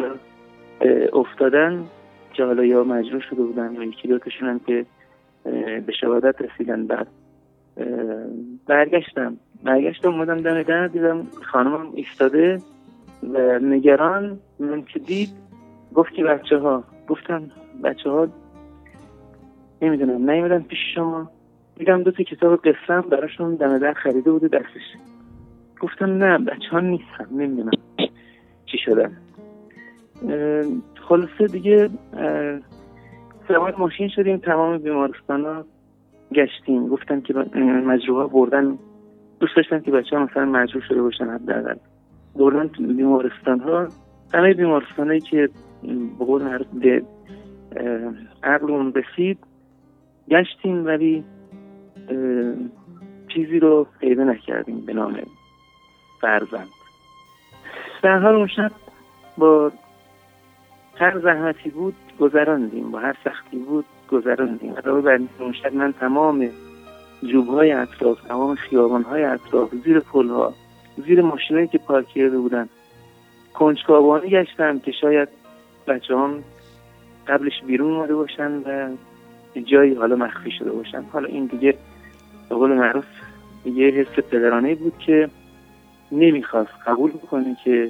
افتادن. 1.13 1.85
که 2.33 2.43
حالا 2.43 2.65
یا 2.65 2.83
مجروح 2.83 3.21
شده 3.21 3.43
بودن 3.43 3.73
یا 3.73 3.83
یکی 3.83 4.07
دوتاشون 4.07 4.49
هم 4.49 4.59
که 4.59 4.85
به 5.85 5.93
شهادت 6.01 6.35
رسیدن. 6.41 6.87
بعد 6.87 7.07
برگشتم. 8.67 9.37
برگشتم 9.63 10.13
اومدم 10.13 10.41
دم 10.41 10.63
در 10.63 10.87
دیدم 10.87 11.27
خانمم 11.51 11.87
ایستاده 11.93 12.61
و 13.33 13.59
نگران. 13.59 14.39
من 14.59 14.81
که 14.81 14.99
دید 14.99 15.29
گفت 15.93 16.13
که 16.13 16.23
بچه 16.23 16.57
ها 16.57 16.83
گفتم 17.07 17.51
بچه 17.83 18.09
ها 18.09 18.27
نمی‌دونم 19.81 20.31
نیومدن 20.31 20.61
پیش 20.61 20.79
شما. 20.95 21.31
دیدم 21.75 22.03
دو 22.03 22.12
تا 22.12 22.24
کتاب 22.24 22.60
قصه 22.60 22.94
هم 22.94 23.01
براشون 23.01 23.55
دم 23.55 23.77
در 23.77 23.94
خریده 23.94 24.32
بوده 24.32 24.48
دستش. 24.48 24.82
گفتم 25.79 26.05
نه 26.05 26.38
بچه 26.38 26.70
ها 26.72 26.79
نیستم 26.79 27.27
نمی‌دونم 27.32 27.72
چی 28.65 28.77
شدن. 28.77 29.17
خلاصه 30.96 31.48
دیگه 31.51 31.89
سوار 33.48 33.75
ماشین 33.75 34.08
شدیم 34.08 34.38
تمام 34.38 34.77
بیمارستان 34.77 35.46
ها 35.46 35.65
گشتیم. 36.34 36.88
گفتن 36.88 37.22
که 37.22 37.34
مجروح 37.63 38.32
بردن. 38.32 38.77
دوست 39.39 39.55
داشتن 39.55 39.79
که 39.79 39.91
بچه 39.91 40.17
ها 40.17 40.24
مثلا 40.25 40.46
مجروح 40.46 40.84
شده 40.88 41.01
باشن 41.01 41.29
حداقل. 41.29 41.75
بردن 42.36 42.67
بیمارستان 42.67 43.60
ها 43.60 43.88
همه 44.34 44.53
بیمارستان 44.53 45.08
هایی 45.08 45.22
که 45.22 45.50
به 46.20 46.25
قول 46.25 46.65
عقلمون 48.44 48.94
رسید 48.94 49.38
گشتیم 50.29 50.86
ولی 50.86 51.24
چیزی 53.27 53.59
رو 53.59 53.88
پیدا 54.00 54.24
نکردیم 54.24 54.85
به 54.85 54.93
نام 54.93 55.19
فرزند. 56.21 56.69
در 58.03 58.19
حال 58.19 58.35
اون 58.35 58.47
شب 58.47 58.71
با 59.38 59.71
هر 60.95 61.19
زحمتی 61.19 61.69
بود 61.69 61.95
گذراندیم 62.19 62.91
با 62.91 63.00
هر 63.00 63.15
سختی 63.24 63.57
بود 63.57 63.85
گذراندیم. 64.12 64.74
علاوه 64.74 65.01
بر 65.01 65.19
اون 65.39 65.53
شب 65.53 65.74
من 65.74 65.93
تمام 65.93 66.50
جوبهای 67.24 67.71
اطراف 67.71 68.21
تمام 68.21 68.55
خیابانهای 68.55 69.24
اطراف 69.24 69.75
زیر 69.75 70.00
پلها 70.00 70.53
زیر 71.05 71.21
ماشینایی 71.21 71.67
که 71.67 71.77
پارک 71.77 72.07
کرده 72.07 72.38
بودن 72.38 72.69
کنجکاوانه 73.53 74.27
گشتم 74.27 74.79
که 74.79 74.91
شاید 74.91 75.29
بچه 75.88 76.17
هم 76.17 76.43
قبلش 77.27 77.62
بیرون 77.67 77.93
اومده 77.93 78.15
باشن 78.15 78.51
و 78.51 78.89
جایی 79.62 79.93
حالا 79.93 80.15
مخفی 80.15 80.51
شده 80.51 80.71
باشن. 80.71 81.01
حالا 81.13 81.27
این 81.27 81.45
دیگه 81.45 81.77
به 82.49 82.55
قول 82.55 82.73
معروف 82.73 83.05
یه 83.65 83.91
حس 83.91 84.23
پدرانه 84.31 84.75
بود 84.75 84.93
که 85.05 85.29
نمی‌خواست 86.11 86.71
قبول 86.87 87.11
بکنه 87.11 87.57
که 87.63 87.89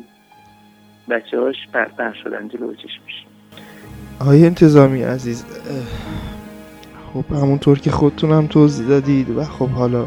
بچه 1.10 1.40
هاش 1.40 1.56
پرپر 1.74 2.14
شدن 2.24 2.48
جلو 2.48 2.74
چشمش. 2.74 3.26
آقای 4.20 4.46
انتظامی 4.46 5.04
عزیز 5.04 5.46
خب 7.14 7.26
همونطور 7.32 7.80
که 7.80 7.92
خودتونم 7.92 8.48
توضیح 8.48 8.88
دادید 8.88 9.30
و 9.30 9.44
خب 9.44 9.70
حالا 9.70 10.06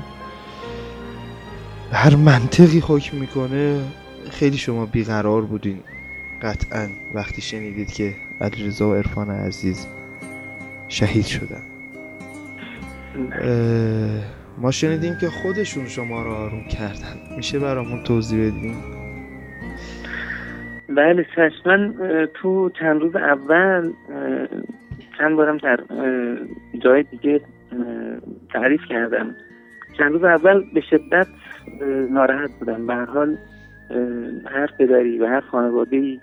هر 1.92 2.16
منطقی 2.16 2.82
حکم 2.88 3.16
می‌کنه 3.16 3.80
خیلی 4.30 4.56
شما 4.56 4.86
بیقرار 4.86 5.42
بودین. 5.42 5.78
قطعا 6.42 6.88
وقتی 7.14 7.42
شنیدید 7.42 7.92
که 7.92 8.14
علیرضا 8.40 8.88
و 8.88 8.94
عرفان 8.94 9.30
عزیز 9.30 9.86
شهید 10.88 11.26
شدن. 11.26 11.62
ما 14.60 14.70
شنیدیم 14.70 15.14
که 15.20 15.26
خودشون 15.26 15.86
شما 15.86 16.22
رو 16.22 16.30
آروم 16.30 16.64
کردن. 16.64 17.36
میشه 17.36 17.58
برامون 17.58 18.02
توضیح 18.04 18.50
بدین؟ 18.50 18.74
بله 20.88 21.26
چشم 21.36 21.52
من 21.66 21.94
اه، 22.00 22.26
تو 22.26 22.70
چند 22.80 23.00
روز 23.00 23.16
اول 23.16 23.92
چند 25.18 25.36
بارم 25.36 25.56
در 25.56 25.80
جای 26.84 27.02
دیگه 27.02 27.40
تعریف 28.52 28.80
کردم. 28.88 29.34
چند 29.98 30.12
روز 30.12 30.24
اول 30.24 30.64
به 30.74 30.80
شدت 30.80 31.26
ناراحت 32.10 32.50
بودم. 32.58 32.86
به 32.86 32.94
هر 32.94 33.04
حال 33.04 33.36
هر 34.46 34.70
پدری 34.78 35.18
و 35.18 35.26
هر 35.26 35.40
خانواده 35.40 36.20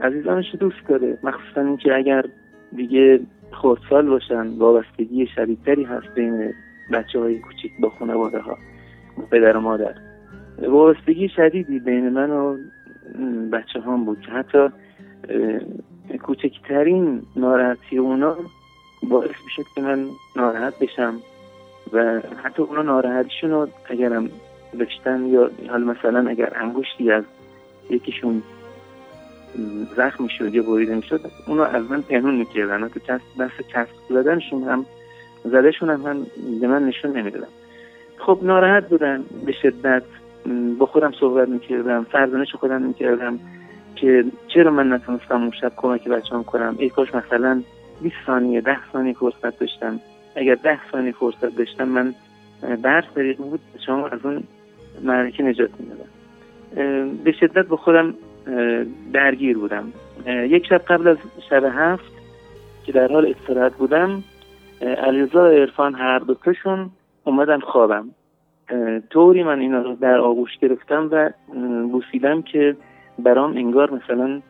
عزیزانش 0.00 0.46
رو 0.52 0.58
دوست 0.58 0.88
داره. 0.88 1.18
مخصوصا 1.22 1.60
اینکه 1.60 1.94
اگر 1.94 2.24
دیگه 2.76 3.20
خردسال 3.50 4.06
باشن 4.06 4.46
وابستگی 4.58 5.26
شدیدتری 5.34 5.84
هست 5.84 6.14
بین 6.14 6.52
بچه 6.92 7.20
های 7.20 7.38
کوچیک 7.38 7.72
با 7.80 7.90
خانواده 7.90 8.38
ها 8.38 8.58
پدر 9.30 9.56
و 9.56 9.60
مادر. 9.60 9.94
وابستگی 10.62 11.28
شدیدی 11.28 11.78
بین 11.78 12.08
من 12.08 12.30
و 12.30 12.56
بچه 13.52 13.80
هم 13.80 14.04
بود 14.04 14.20
که 14.20 14.30
حتی 14.32 14.68
کوچکترین 16.22 17.22
ناراحتی 17.36 17.98
اونا 17.98 18.36
باعث 19.02 19.36
می‌شد 19.44 19.64
که 19.74 19.80
من 19.80 20.06
ناراحت 20.36 20.78
بشم 20.78 21.14
و 21.92 22.20
حتی 22.44 22.62
اونا 22.62 22.82
ناراحتیشون 22.82 23.50
رو 23.50 23.68
اگرم 23.90 24.30
داشتن 24.78 25.26
یا 25.26 25.50
حال 25.70 25.84
مثلا 25.84 26.30
اگر 26.30 26.52
انگشتی 26.56 27.10
از 27.10 27.24
یکیشون 27.90 28.42
زخم 29.96 30.24
می‌شد 30.24 30.54
یا 30.54 30.62
بریده 30.62 30.94
می‌شد 30.94 31.20
اونو 31.46 31.62
از 31.62 31.90
من 31.90 32.02
پنهون 32.02 32.36
می‌کردن. 32.36 32.86
دست 32.86 33.38
دست 33.40 33.68
چسب 33.72 33.94
زدنشون 34.08 34.62
هم 34.62 34.86
زدهشون 35.44 35.90
هم 35.90 36.00
من 36.00 36.26
به 36.60 36.66
من 36.66 36.86
نشون 36.86 37.16
نمی‌دادن. 37.16 37.46
خب 38.18 38.38
ناراحت 38.42 38.88
بودن 38.88 39.24
به 39.46 39.52
شدت. 39.52 40.02
با 40.78 40.86
خودم 40.86 41.12
صحبت 41.20 41.48
می‌کردم 41.48 42.06
سرزنش 42.12 42.54
خودم 42.54 42.82
می‌کردم 42.82 43.38
که 43.96 44.24
چرا 44.48 44.70
من 44.70 44.92
نتونستم 44.92 45.42
اون 45.42 45.50
شب 45.60 45.72
کمک 45.76 46.08
بچه‌ام 46.08 46.44
کنم؟ 46.44 46.76
ای 46.78 46.88
کاش 46.88 47.14
مثلا 47.14 47.62
20 48.02 48.14
ثانیه 48.26 48.60
10 48.60 48.76
ثانیه 48.92 49.12
فرصت 49.12 49.58
داشتم. 49.58 50.00
اگر 50.36 50.54
10 50.54 50.78
ثانیه 50.92 51.12
فرصت 51.12 51.56
داشتم 51.56 51.88
من 51.88 52.14
هر 52.84 53.04
طریق 53.14 53.36
بود 53.36 53.60
شما 53.86 54.08
از 54.08 54.18
اون 54.24 54.42
معرکه 55.02 55.42
نجات 55.42 55.70
می‌دادم. 55.78 56.08
به 57.24 57.32
شدت 57.32 57.66
با 57.66 57.76
خودم 57.76 58.14
درگیر 59.12 59.58
بودم. 59.58 59.92
یک 60.26 60.66
شب 60.66 60.78
قبل 60.78 61.08
از 61.08 61.16
شب 61.50 61.64
هفت 61.64 62.12
که 62.84 62.92
در 62.92 63.12
حال 63.12 63.34
استراحت 63.38 63.74
بودم 63.74 64.22
علیرضا 64.80 65.42
و 65.42 65.46
عرفان 65.46 65.94
هر 65.94 66.18
دوتاشون 66.18 66.90
اومدن 67.24 67.60
خوابم. 67.60 68.08
طوری 69.10 69.42
من 69.42 69.60
اینا 69.60 69.82
رو 69.82 69.94
در 69.94 70.18
آغوش 70.18 70.58
گرفتم 70.58 71.08
و 71.12 71.30
بوسیدم 71.92 72.42
که 72.42 72.76
برام 73.18 73.56
انگار 73.56 73.90
مثلا 73.90 74.40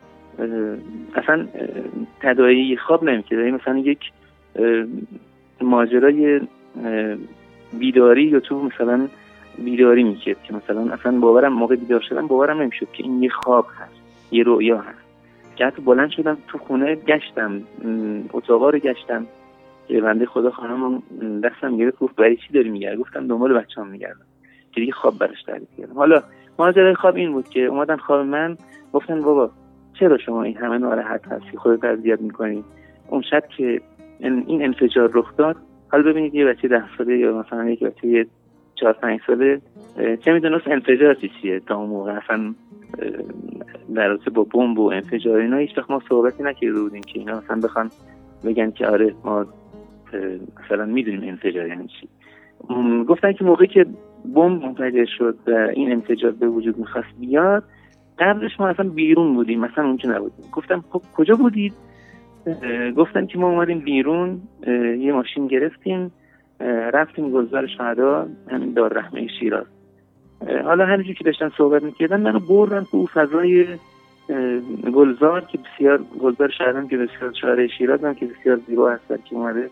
اصلا 1.15 1.39
اه، 1.55 1.67
تداعی 2.21 2.77
خواب 2.77 3.03
نمی‌کرد. 3.03 3.39
یعنی 3.39 3.51
مثلا 3.51 3.77
یک 3.77 3.99
ماجرای 5.61 6.41
بیداری 7.73 8.23
یا 8.23 8.39
تو 8.39 8.63
مثلا 8.63 9.07
بیداری 9.57 10.03
می‌کرد 10.03 10.43
که 10.43 10.53
مثلا 10.53 10.93
اصلا 10.93 11.19
باورم 11.19 11.53
موقع 11.53 11.75
بیدار 11.75 12.01
شدم 12.09 12.27
باورم 12.27 12.61
نمی‌شد 12.61 12.87
که 12.93 13.03
این 13.03 13.23
یه 13.23 13.29
خواب 13.29 13.65
هست 13.79 14.01
یه 14.31 14.43
رویا 14.43 14.77
هست. 14.77 15.09
که 15.55 15.65
حتی 15.65 15.81
بلند 15.81 16.09
شدم 16.09 16.37
تو 16.47 16.57
خونه 16.57 16.95
گشتم 16.95 17.61
اتاقا 18.33 18.69
رو 18.69 18.79
گشتم. 18.79 19.25
که 19.89 20.01
بنده 20.01 20.25
خدا 20.25 20.51
خانم 20.51 21.03
دستم 21.43 21.77
گرفت 21.77 21.99
گفت 21.99 22.15
برای 22.15 22.35
چی 22.35 22.53
داری 22.53 22.69
میگردی؟ 22.69 22.97
گفتم 22.97 23.27
دنبال 23.27 23.53
بچه‌ام 23.53 23.87
میگردم. 23.87 24.25
که 24.71 24.81
دیگه 24.81 24.91
خواب 24.91 25.17
براش 25.17 25.43
تعریف 25.43 25.67
کردم. 25.77 25.93
حالا 25.93 26.23
ماجرای 26.59 26.95
خواب 26.95 27.15
این 27.15 27.31
بود 27.31 27.49
که 27.49 27.59
اومدن 27.59 27.97
خواب 27.97 28.25
من 28.25 28.57
گفتن 28.93 29.21
بابا 29.21 29.51
چرا 29.99 30.17
شما 30.17 30.43
این 30.43 30.57
همه 30.57 30.77
ناراحت 30.77 31.27
هستی؟ 31.27 31.57
خودت 31.57 31.83
اذیت 31.83 32.21
می‌کنی؟ 32.21 32.63
اون 33.09 33.21
شب 33.21 33.43
که 33.57 33.81
این 34.19 34.63
انفجار 34.63 35.11
رخ 35.13 35.37
داد 35.37 35.55
حالا 35.91 36.03
ببینید 36.03 36.35
یه 36.35 36.45
بچه 36.45 36.67
ده 36.67 36.83
ساله 36.97 37.17
یا 37.17 37.39
مثلا 37.39 37.69
یک 37.69 37.83
بچه 37.83 38.25
چهار 38.75 38.93
پنج 38.93 39.19
ساله 39.27 39.61
چه 40.25 40.33
می‌دونست 40.33 40.67
انفجار 40.67 41.13
چی 41.13 41.31
چیه 41.41 41.59
تا 41.59 41.75
اون 41.75 41.89
موقع؟ 41.89 42.11
اصلا 42.11 42.53
در 43.95 44.15
با 44.15 44.43
بمب 44.43 44.79
و 44.79 44.91
انفجار 44.91 45.39
اینا 45.39 45.57
هیچ 45.57 45.71
ما 45.89 46.01
صحبتی 46.09 46.43
نکرده 46.43 46.81
بودیم 46.81 47.01
که 47.01 47.19
اینا 47.19 47.37
مثلا 47.37 47.59
بخوان 47.63 47.91
بگن 48.45 48.71
که 48.71 48.87
آره 48.87 49.13
ما 49.23 49.45
مثلا 50.65 50.85
می‌دونیم 50.85 51.23
انفجار 51.23 51.67
یعنی 51.67 51.87
چی. 51.87 52.09
گفتن 53.07 53.33
که 53.33 53.43
موقعی 53.43 53.67
که 53.67 53.85
بمب 54.35 54.65
منفجر 54.65 55.05
شد 55.17 55.37
و 55.47 55.51
این 55.73 55.91
انفجار 55.91 56.31
به 56.31 56.47
وجود 56.47 56.77
می‌خواست 56.77 57.07
بیاد 57.19 57.63
قبلش 58.19 58.59
ما 58.59 58.67
اصلا 58.67 58.89
بیرون 58.89 59.33
بودیم 59.33 59.59
مثلا 59.59 59.85
اونجا 59.85 60.09
نبودیم 60.09 60.45
گفتم 60.51 60.83
خب 60.89 61.01
کجا 61.15 61.35
بودید؟ 61.35 61.73
گفتن 62.97 63.25
که 63.25 63.37
ما 63.37 63.49
اومدیم 63.49 63.79
بیرون 63.79 64.41
یه 64.99 65.13
ماشین 65.13 65.47
گرفتیم 65.47 66.11
رفتیم 66.93 67.31
گلزار 67.31 67.67
شهدا 67.67 68.27
همین 68.51 68.73
دار 68.73 68.93
رحمه 68.93 69.27
شیراز. 69.39 69.65
حالا 70.63 70.85
همینجور 70.85 71.15
که 71.15 71.23
داشتن 71.23 71.49
صحبت 71.57 71.83
می‌کردن 71.83 72.21
منو 72.21 72.39
بردن 72.39 72.83
تو 72.91 73.05
فضای 73.05 73.65
گلزار 74.93 75.41
که 75.41 75.57
بسیار 75.57 76.01
گلزار 76.21 76.49
شهرام 76.57 76.87
که 76.87 76.97
بسیار 76.97 77.33
شهر 77.41 77.67
شیراز 77.67 78.03
هم 78.03 78.13
که 78.13 78.25
بسیار 78.25 78.59
زیبا 78.67 78.91
هست 78.91 79.25
که 79.25 79.35
اومده. 79.35 79.69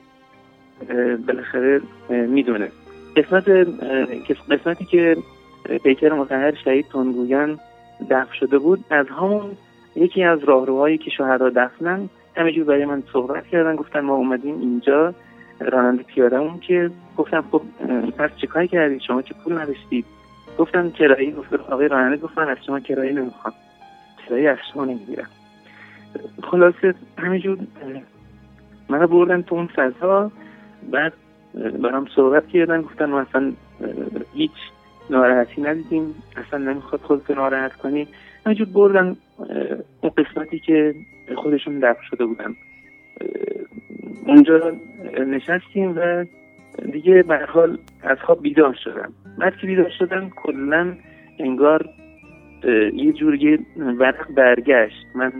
بالاخره 1.27 1.81
می‌دونه. 2.09 2.71
قسمت 3.15 3.49
قسمتی 4.49 4.85
که 4.85 5.17
پیکر 5.83 6.13
متحر 6.13 6.55
شهید 6.63 6.85
تنگویان 6.93 7.59
دفن 8.09 8.33
شده 8.39 8.57
بود 8.57 8.85
از 8.89 9.05
همون 9.09 9.41
یکی 9.95 10.23
از 10.23 10.43
راهروهایی 10.43 10.97
که 10.97 11.09
شهدا 11.09 11.49
دفنن 11.49 12.09
همینجور 12.35 12.63
برای 12.63 12.85
من 12.85 13.03
صحبت 13.13 13.47
کردن 13.47 13.75
گفتن 13.75 13.99
ما 13.99 14.15
اومدیم 14.15 14.59
اینجا 14.59 15.13
راننده 15.59 16.03
پیادمون 16.03 16.59
که 16.59 16.91
گفتم 17.17 17.43
خب 17.51 17.61
پس 18.17 18.29
چیکار 18.41 18.65
کردید؟ 18.65 19.01
شما 19.01 19.21
که 19.21 19.33
پول 19.33 19.57
نداشتید. 19.57 20.05
گفتم 20.57 20.91
کرایه 20.91 21.31
گفت 21.31 21.53
آقای 21.53 21.87
راننده 21.87 22.17
گفت 22.17 22.37
من 22.37 22.49
از 22.49 22.57
شما 22.65 22.79
کرایه 22.79 23.13
نمی‌خوام. 23.13 23.53
کرایه 24.27 24.49
از 24.49 24.57
شما 24.73 24.85
نمی‌گیرم. 24.85 25.27
خلاصه 26.43 26.93
همینجور 27.17 27.57
منو 28.89 29.07
بردن 29.07 29.41
تو 29.41 29.55
اون 29.55 29.67
فضا. 29.67 30.31
بعد 30.91 31.13
برام 31.81 32.07
صحبت 32.15 32.47
کردن 32.47 32.81
گفتن 32.81 33.05
ما 33.05 33.19
اصلا 33.19 33.53
هیچ 34.33 34.51
ناراحتی 35.09 35.61
ندیدیم 35.61 36.15
اصلا 36.37 36.59
نمی‌خواد 36.59 37.01
خودتو 37.01 37.33
ناراحت 37.33 37.73
کنی. 37.73 38.07
همینجور 38.45 38.67
بردن 38.67 39.15
اون 40.01 40.11
قسمتی 40.17 40.59
که 40.59 40.95
خودشون 41.35 41.79
دفع 41.79 42.01
شده 42.09 42.25
بودن. 42.25 42.55
اونجا 44.25 44.71
نشستیم 45.27 45.97
و 45.97 46.25
دیگه 46.91 47.23
به 47.23 47.37
حال 47.37 47.77
از 48.03 48.17
خواب 48.25 48.41
بیدار 48.41 48.77
شدم. 48.83 49.13
بعد 49.37 49.57
که 49.57 49.67
بیدار 49.67 49.89
شدم 49.99 50.29
کلا 50.29 50.95
انگار 51.39 51.89
یه 52.93 53.13
جور 53.13 53.35
یه 53.35 53.59
ورق 53.77 54.33
برگشت. 54.33 55.05
من 55.15 55.31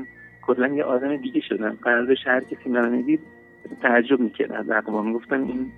کلا 0.41 0.67
یه 0.67 0.83
آدم 0.83 1.17
دیگه 1.17 1.41
شدم. 1.41 1.77
قراردش 1.81 2.27
هر 2.27 2.43
کسی 2.43 2.69
منو 2.69 2.89
می‌دید 2.89 3.19
تعجب 3.81 4.19
می‌کرد. 4.19 4.51
از 4.51 4.69
عقبا 4.69 5.01
می‌گفتن 5.01 5.41
این 5.41 5.71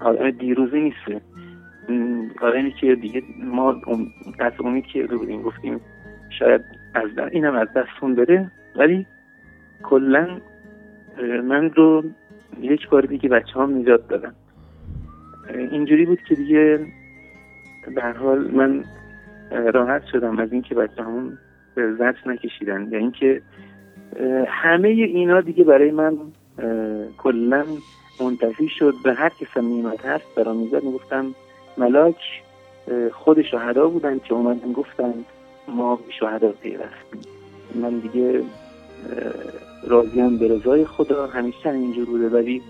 آدم 0.00 0.30
دیروزی 0.30 0.80
نیسته. 0.80 1.20
این 1.88 2.30
آدمی 2.40 2.72
که 2.72 2.94
دیگه 2.94 3.22
ما 3.44 3.82
از 4.38 4.52
امید 4.64 4.86
کرده 4.86 5.16
بودیم 5.16 5.42
گفتیم 5.42 5.80
شاید 6.38 6.60
از 6.94 7.14
دست 7.14 7.32
اینم 7.32 7.54
از 7.54 7.68
دستون 7.76 8.14
بره 8.14 8.50
ولی 8.76 9.06
کلا 9.82 10.40
من 11.44 11.70
رو 11.70 12.04
یک 12.60 12.88
بار 12.88 13.02
دیگه 13.02 13.28
بچه 13.28 13.52
ها 13.52 13.66
نجات 13.66 14.08
دادم 14.08 14.34
اه، 15.48 15.56
اینجوری 15.56 16.06
بود 16.06 16.18
که 16.28 16.34
دیگه 16.34 16.86
به 17.94 18.02
حال 18.02 18.50
من 18.50 18.84
راحت 19.50 20.02
شدم 20.12 20.38
از 20.38 20.52
اینکه 20.52 20.74
بچه 20.74 21.02
همون 21.02 21.38
زجر 21.76 22.14
نکشیدن. 22.26 22.88
یا 22.90 22.98
اینکه 22.98 23.42
همه 24.48 24.88
اینا 24.88 25.40
دیگه 25.40 25.64
برای 25.64 25.90
من 25.90 26.18
کلا 27.18 27.64
منتفی 28.20 28.68
شد 28.68 28.94
به 29.04 29.14
هر 29.14 29.28
کس 29.28 29.56
میومد 29.56 30.00
حرف 30.00 30.34
برام 30.36 30.56
می‌زد 30.56 30.84
می‌گفتم 30.84 31.34
ملاک 31.78 32.16
خود 33.12 33.42
شهدا 33.42 33.88
بودن 33.88 34.18
که 34.18 34.34
اومدن 34.34 34.72
گفتن 34.72 35.14
ما 35.68 35.98
شهدا 36.20 36.48
پیوستیم. 36.48 37.20
من 37.74 37.98
دیگه 37.98 38.42
راضیم 39.86 40.38
به 40.38 40.48
رضای 40.48 40.84
خدا 40.84 41.26
همیشه 41.26 41.68
اینجور 41.68 42.04
بوده 42.04 42.28
ولی 42.28 42.62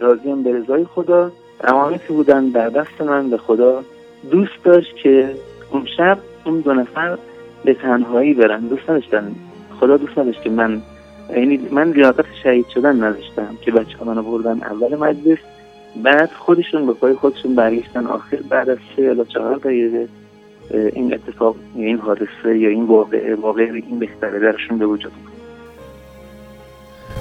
راضیم 0.00 0.42
به 0.42 0.52
رضای 0.52 0.84
خدا. 0.84 1.32
امانتی 1.64 2.12
بودن 2.12 2.48
در 2.48 2.68
دست 2.68 3.00
من 3.00 3.30
به 3.30 3.36
خدا 3.36 3.82
دوست 4.30 4.64
داشت 4.64 4.96
که 4.96 5.34
اون 5.72 5.86
شب 5.96 6.18
اون 6.44 6.60
دو 6.60 6.74
نفر 6.74 7.18
به 7.64 7.74
تنهایی 7.74 8.34
برن. 8.34 8.60
دوست 8.60 8.90
نداشتن. 8.90 9.34
خدا 9.80 9.96
دوست 9.96 10.18
نداشت 10.18 10.42
که 10.42 10.50
من 10.50 10.82
یعنی 11.36 11.68
من 11.70 11.90
لیاقت 11.90 12.24
شهید 12.42 12.66
شدن 12.74 13.04
نداشتم 13.04 13.56
که 13.60 13.70
بچه 13.70 13.98
ها 13.98 14.04
منو 14.04 14.22
بردن 14.22 14.62
اول 14.62 14.96
مجلس. 14.96 15.38
بعد 16.02 16.30
خودشون 16.30 16.86
به 16.86 16.92
پای 16.92 17.14
خودشون 17.14 17.54
برگشتن 17.54 18.06
آخر 18.06 18.36
بعد 18.48 18.70
از 18.70 18.78
سه 18.96 19.02
یا 19.02 19.24
چهار 19.24 19.56
دقیقه 19.56 20.08
این 20.70 21.14
اتفاق 21.14 21.56
یا 21.76 21.86
این 21.86 21.98
حادثه 21.98 22.58
یا 22.58 22.68
این 22.68 22.84
واقعه 22.84 23.34
واقعه 23.34 23.72
این 23.72 23.98
بهتره 23.98 24.38
درشون 24.38 24.78
به 24.78 24.86
وجود. 24.86 25.12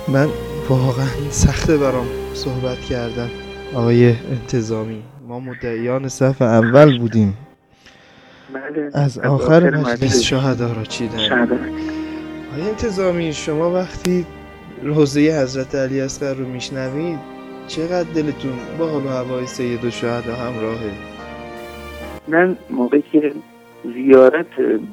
من 0.07 0.27
واقعا 0.69 1.07
سخته 1.29 1.77
برام 1.77 2.07
صحبت 2.33 2.79
کردن. 2.79 3.29
آقای 3.75 4.09
انتظامی 4.09 5.03
ما 5.27 5.39
مدعیان 5.39 6.07
صف 6.07 6.41
اول 6.41 6.99
بودیم. 6.99 7.37
بله. 8.53 8.89
از 8.93 9.19
آخر 9.19 9.69
مجلس 9.69 10.21
شهدا 10.21 10.73
را 10.73 10.83
چیدن 10.83 11.47
آقای 12.57 12.69
انتظامی 12.69 13.33
شما 13.33 13.73
وقتی 13.73 14.25
روزه 14.83 15.41
حضرت 15.41 15.75
علی 15.75 16.01
اصغر 16.01 16.33
رو 16.33 16.47
میشنوید 16.47 17.19
چقدر 17.67 18.11
دلتون 18.15 18.51
با 18.79 18.87
حال 18.87 19.05
و 19.05 19.09
هوای 19.09 19.45
سید 19.45 19.85
و 19.85 19.89
شهدا 19.89 20.35
همراهه؟ 20.35 20.91
من 22.27 22.57
موقعی 22.69 23.03
که 23.11 23.33
زیارت 23.83 24.45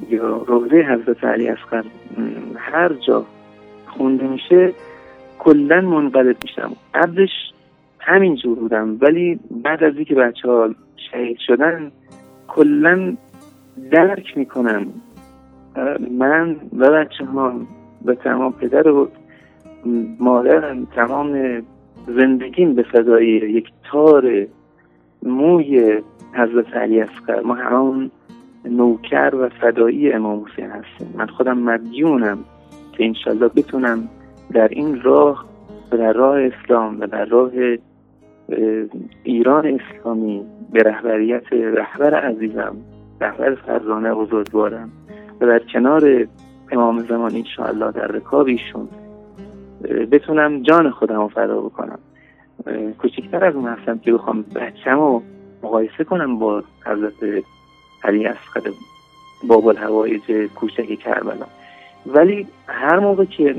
یا 0.09 0.37
روزه 0.47 0.75
حضرت 0.75 1.23
علی 1.23 1.47
اصغر 1.47 1.83
هر 2.55 2.93
جا 2.93 3.25
خونده 3.87 4.27
میشه 4.27 4.73
کلا 5.39 5.81
منقلب 5.81 6.37
میشم. 6.43 6.75
قبلش 6.93 7.53
همینجور 7.99 8.59
بودم. 8.59 8.97
ولی 9.01 9.39
بعد 9.51 9.83
از 9.83 9.95
اینکه 9.95 10.15
بچه 10.15 10.47
ها 10.47 10.69
شهید 11.11 11.37
شدن 11.47 11.91
کلا 12.47 13.17
درک 13.91 14.37
می‌کنم 14.37 14.87
من 16.11 16.55
و 16.77 16.91
بچه 16.91 17.25
ها 17.25 17.53
به 18.05 18.15
تمام 18.15 18.53
پدر 18.53 18.87
و 18.87 19.07
مادرم 20.19 20.85
تمام 20.85 21.61
زندگیم 22.07 22.73
به 22.73 22.83
فدای 22.83 23.27
یک 23.27 23.69
تار 23.91 24.47
موی 25.23 26.01
حضرت 26.33 26.73
علی 26.73 27.01
اصغر. 27.01 27.41
ما 27.41 27.55
همون 27.55 28.11
نوکر 28.65 29.35
و 29.35 29.49
فدایی 29.49 30.11
امام 30.11 30.45
حسین 30.45 30.69
هستیم. 30.69 31.13
من 31.17 31.27
خودم 31.27 31.57
مدیونم 31.57 32.37
که 32.91 33.05
انشالله 33.05 33.47
بتونم 33.47 34.09
در 34.53 34.67
این 34.67 35.01
راه 35.01 35.45
و 35.91 35.97
در 35.97 36.13
راه 36.13 36.39
اسلام 36.41 36.99
و 36.99 37.07
در 37.07 37.25
راه 37.25 37.51
اه، 38.49 38.85
ایران 39.23 39.79
اسلامی 39.79 40.45
به 40.71 40.83
رهبریت 40.83 41.53
رهبر 41.53 42.13
عزیزم 42.13 42.75
رهبر 43.21 43.55
فرزانه 43.55 44.13
بزرگوارم. 44.13 44.91
و 45.41 45.45
در 45.45 45.59
کنار 45.59 46.27
امام 46.71 46.99
زمان 46.99 47.35
انشاءالله 47.35 47.91
در 47.91 48.07
رکاب 48.07 48.47
ایشون 48.47 48.89
بتونم 50.11 50.61
جان 50.61 50.91
خودم 50.91 51.15
رو 51.15 51.27
فدا 51.27 51.61
بکنم. 51.61 51.99
کوچکتر 52.97 53.45
از 53.45 53.55
اون 53.55 53.67
هستم 53.67 53.99
که 53.99 54.13
بخوام 54.13 54.41
بچم 54.41 54.99
رو 54.99 55.21
مقایسه 55.63 56.03
کنم 56.03 56.39
با 56.39 56.63
حضرت 56.85 57.43
علی 58.03 58.25
اصغر 58.25 58.71
باب 59.47 59.67
الهوایج 59.67 60.21
کوچک 60.55 60.99
کربلا. 60.99 61.45
ولی 62.05 62.47
هر 62.67 62.99
موقع 62.99 63.25
که 63.25 63.55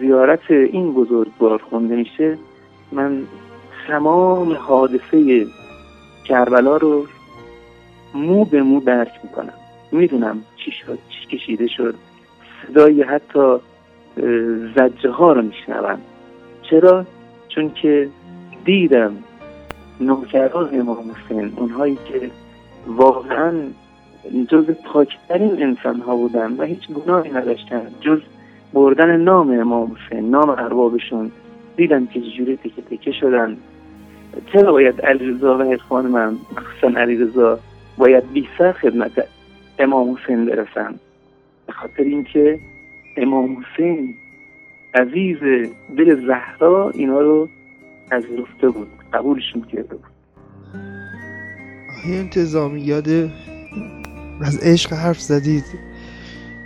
زیارت 0.00 0.50
این 0.50 0.92
بزرگوار 0.92 1.58
خونده 1.58 1.96
میشه 1.96 2.38
من 2.92 3.22
تمام 3.88 4.52
حادثه 4.52 5.46
کربلا 6.24 6.76
رو 6.76 7.06
مو 8.14 8.44
به 8.44 8.62
مو 8.62 8.80
درک 8.80 9.12
می‌کنم. 9.22 9.54
می‌دونم 9.92 10.42
کشیده 11.30 11.66
شد. 11.66 11.94
صدای 12.66 13.02
حتی 13.02 13.56
زجه 14.76 15.10
ها 15.10 15.32
رو 15.32 15.42
میشنوم. 15.42 15.98
چرا؟ 16.70 17.06
چون 17.48 17.72
که 17.74 18.08
دیدم 18.64 19.12
نوکران 20.00 20.80
امام 20.80 21.10
حسین 21.10 21.52
اونهایی 21.56 21.98
که 22.04 22.30
واقعا 22.86 23.52
جز 24.48 24.64
پاکترین 24.70 25.62
انسان 25.62 26.00
ها 26.00 26.16
بودن 26.16 26.52
و 26.52 26.62
هیچ 26.62 26.90
گناهی 26.90 27.30
نداشتن 27.30 27.82
جز 28.00 28.20
بردن 28.74 29.16
نام 29.16 29.60
امام 29.60 29.96
حسین 29.96 30.30
نام 30.30 30.50
اربابشون 30.50 31.30
دیدم 31.76 32.06
که 32.06 32.20
چجوری 32.20 32.56
تکه 32.56 32.82
تکه 32.82 33.12
شدن. 33.12 33.56
چرا 34.52 34.72
باید 34.72 35.00
علیرضا 35.00 35.58
و 35.58 35.72
اخوان 35.72 36.06
من 36.06 36.36
مخصوصا 36.56 37.00
علیرضا 37.00 37.58
باید 37.98 38.32
بی 38.32 38.48
سر 38.58 38.72
خدمت 38.72 39.12
امام 39.78 40.16
حسین 40.16 40.46
برسن. 40.46 40.94
به 41.66 41.72
خاطر 41.72 42.02
اینکه 42.02 42.58
امام 43.16 43.56
حسین 43.56 44.14
عزیز 44.94 45.38
دل 45.98 46.26
زهرا 46.26 46.90
اینا 46.90 47.20
رو 47.20 47.48
پذیرفته 48.10 48.68
بود 48.68 48.88
قبولشون 49.12 49.62
کرده 49.62 49.94
بود. 49.96 50.04
آقای 51.98 52.18
انتظامی 52.18 52.80
یاد 52.80 53.08
از 54.40 54.58
عشق 54.62 54.92
حرف 54.92 55.20
زدید. 55.20 55.64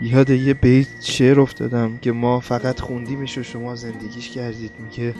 یاد 0.03 0.31
یه 0.31 0.55
بیت 0.55 0.87
شعر 1.03 1.41
افتادم 1.41 1.99
که 2.03 2.13
ما 2.13 2.41
فقط 2.41 2.81
خوندیمش 2.81 3.39
و 3.39 3.43
شما 3.43 3.75
زندگیش 3.75 4.31
کردید. 4.31 4.73
میگه 4.85 5.15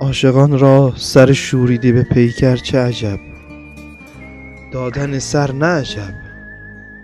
عاشقان 0.00 0.58
را 0.58 0.92
سر 0.96 1.32
شوریده 1.32 1.92
به 1.92 2.02
پیکر 2.02 2.56
چه 2.56 2.78
عجب؟ 2.78 3.18
دادن 4.72 5.18
سر 5.18 5.52
نه 5.52 5.66
عجب؟ 5.66 6.23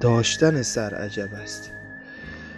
داشتن 0.00 0.62
سر 0.62 0.94
عجب 0.94 1.28
است. 1.42 1.72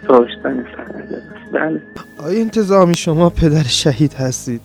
داشتن 0.07 0.65
سر 0.75 0.81
عجب 0.81 1.13
است. 1.13 1.51
بله. 1.51 1.81
آیا 2.17 2.39
انتظامی 2.39 2.95
شما 2.95 3.29
پدر 3.29 3.63
شهید 3.63 4.13
هستید؟ 4.13 4.61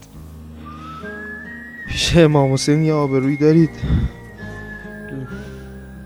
پیش 1.89 2.17
امام 2.17 2.53
حسین 2.53 2.83
یه 2.83 2.93
آبروی 2.93 3.37
دارید؟ 3.37 3.71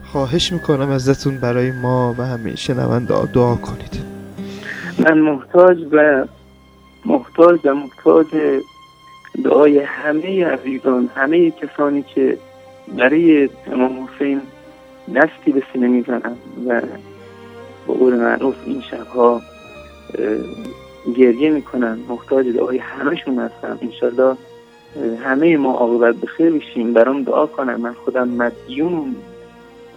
خواهش 0.05 0.53
می‌کنم 0.53 0.91
ازتون 0.91 1.39
برای 1.39 1.71
ما 1.71 2.15
و 2.19 2.27
همه 2.27 2.57
شنونده 2.57 3.27
دعا 3.27 3.55
کنید. 3.55 4.03
من 4.99 5.19
محتاج 5.19 5.79
و 5.93 6.27
محتاج 7.05 7.61
و 7.65 7.75
محتاج 7.75 8.27
دعای 9.45 9.79
همه 9.79 10.47
عزیزان 10.47 11.11
همه 11.17 11.51
کسانی 11.51 12.05
که 12.15 12.39
برای 12.99 13.51
امام 13.73 14.09
حسین 14.09 14.41
دستی 15.15 15.53
به 15.53 15.63
سینه 15.73 15.89
می‌زنن 15.89 16.37
و 16.67 16.83
با 17.87 17.95
قول 17.95 18.17
معروف 18.17 18.55
این 18.67 18.83
شبها 18.91 19.43
گریه 21.17 21.51
می‌کنن 21.51 21.99
محتاج 22.09 22.49
دعای 22.49 22.79
همهشون 22.79 23.39
هستم. 23.39 23.79
انشالله 23.83 24.37
همه 25.25 25.57
ما 25.57 25.73
عاقبت 25.73 26.15
به 26.15 26.27
خیر 26.27 26.51
بشیم. 26.51 26.93
برام 26.93 27.23
دعا 27.23 27.47
کنم. 27.47 27.81
من 27.81 27.93
خودم 27.93 28.29
مدیون 28.29 29.17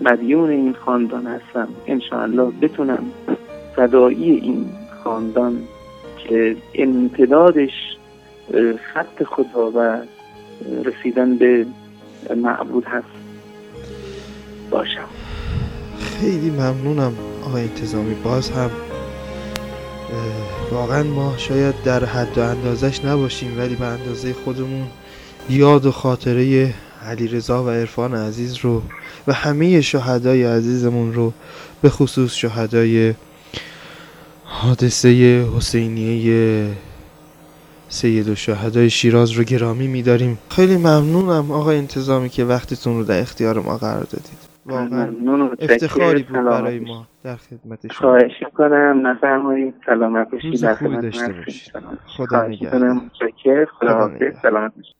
مدیون 0.02 0.50
این 0.50 0.74
خاندان 0.74 1.28
هستم. 1.28 1.68
انشاءالله 1.88 2.52
بتونم 2.62 3.12
فدایی 3.76 4.32
این 4.32 4.66
خاندان 5.04 5.62
که 6.18 6.58
امتدادش 6.76 7.98
خط 8.94 9.24
خدا 9.24 9.72
و 9.72 9.98
رسیدن 10.84 11.38
به 11.38 11.66
معبود 12.36 12.86
هست. 12.86 13.25
باشم. 14.76 15.08
خیلی 16.20 16.50
ممنونم 16.50 17.14
آقای 17.46 17.64
انتظامی. 17.64 18.16
باز 18.16 18.50
هم 18.50 18.72
واقعا 20.72 21.04
ما 21.04 21.38
شاید 21.38 21.76
در 21.84 22.06
حد 22.06 22.38
و 22.38 22.42
اندازش 22.42 23.06
نباشیم 23.06 23.60
ولی 23.60 23.76
به 23.76 23.86
اندازه 23.86 24.34
خودمون 24.34 24.88
یاد 25.50 25.86
و 25.86 25.92
خاطره 25.92 26.74
علی 27.06 27.28
رضا 27.28 27.64
و 27.64 27.70
عرفان 27.70 28.16
عزیز 28.16 28.58
رو 28.58 28.82
و 29.28 29.34
همه 29.34 29.82
شهدای 29.82 30.44
عزیزمون 30.44 31.14
رو 31.14 31.34
به 31.82 31.90
خصوص 31.90 32.34
شهدای 32.34 33.14
حادثه 34.44 35.10
حسینیه 35.58 36.68
سید 37.90 38.30
و 38.30 38.36
شهدای 38.36 38.90
شیراز 38.90 39.32
رو 39.32 39.44
گرامی 39.44 39.88
میداریم. 39.88 40.38
خیلی 40.50 40.78
ممنونم 40.78 41.52
آقای 41.52 41.78
انتظامی 41.78 42.30
که 42.30 42.44
وقتتون 42.46 42.98
رو 42.98 43.04
در 43.04 43.22
اختیار 43.22 43.60
ما 43.60 43.78
قرار 43.78 44.04
دادید. 44.04 44.45
واقعا 44.66 45.14
افتخاری 45.60 46.24
بود 46.24 46.44
برای 46.44 46.80
ما 46.80 47.08
در 47.24 47.36
خدمت 47.36 47.94
شما 47.94 48.10
خواهش 48.10 48.32
می‌کنم 48.46 49.08
نفرمایید 49.08 49.74
سلامت 49.86 50.32
باشید 50.32 50.52
روز 50.52 50.64
در 50.64 50.76
خوبی 50.76 50.90
خدمت 50.90 51.02
داشته. 51.04 51.34
باشید. 51.34 51.74
خدا 52.06 52.48
نگهدار. 52.48 53.02
خدا 53.80 53.94
حافظ. 53.94 54.38
سلامت 54.42 54.74
باشید 54.76 54.96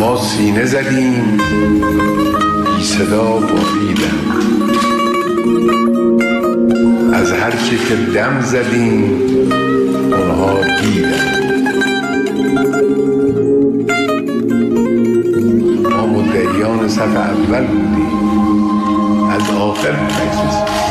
ما 0.00 0.16
سینه 0.16 0.64
زدیم 0.64 1.38
بی 2.76 2.82
صدا 2.84 3.38
بریدن 3.40 4.77
از 7.48 7.54
هر 7.54 7.60
چه 7.70 7.76
که 7.76 7.96
دم 7.96 8.40
زدیم 8.40 9.22
اونها 10.12 10.60
دیدن 10.80 11.48
ما 15.90 16.06
مدعیان 16.06 16.88
صف 16.88 17.00
اول 17.00 17.66
بودیم. 17.66 18.18
از 19.30 19.50
آخر 19.50 19.92
نگذشتیم 19.92 20.87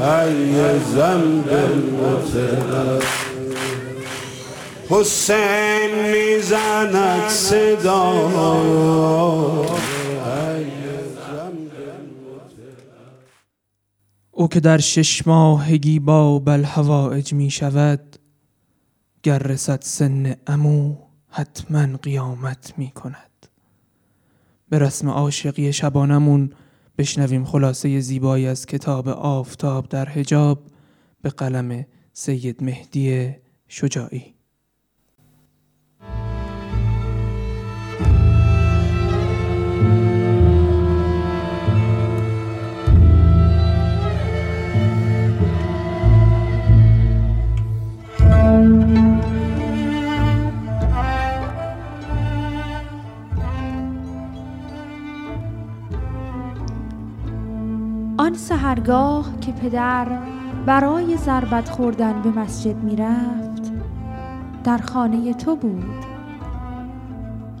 ای 0.00 0.78
زنب 0.78 1.52
مطلب 1.94 3.02
حسین 4.88 5.90
می‌زند 6.12 7.28
صدا 7.28 8.10
او 14.30 14.48
که 14.48 14.60
در 14.60 14.78
شش 14.78 15.26
ماهگی 15.26 15.98
با 15.98 16.38
بلهوایج 16.38 17.32
می 17.32 17.50
شود 17.50 18.16
گر 19.22 19.38
رسد 19.38 19.80
سن 19.82 20.36
امو 20.46 20.96
حتما 21.28 21.96
قیامت 21.96 22.72
می 22.76 22.90
کند 22.90 23.46
به 24.68 24.78
رسم 24.78 25.08
عاشقی 25.08 25.72
شبانمون 25.72 26.52
بشنویم 27.00 27.44
خلاصه 27.44 28.00
زیبایی 28.00 28.46
از 28.46 28.66
کتاب 28.66 29.08
آفتاب 29.08 29.88
در 29.88 30.04
حجاب 30.04 30.62
به 31.22 31.30
قلم 31.30 31.86
سید 32.12 32.64
مهدی 32.64 33.34
شجاعی. 33.68 34.39
آن 58.20 58.34
سهرگاه 58.34 59.40
که 59.40 59.52
پدر 59.52 60.06
برای 60.66 61.16
ضربت 61.16 61.68
خوردن 61.68 62.22
به 62.22 62.30
مسجد 62.30 62.76
می 62.76 62.96
رفت 62.96 63.72
در 64.64 64.78
خانه 64.78 65.34
تو 65.34 65.56
بود. 65.56 66.04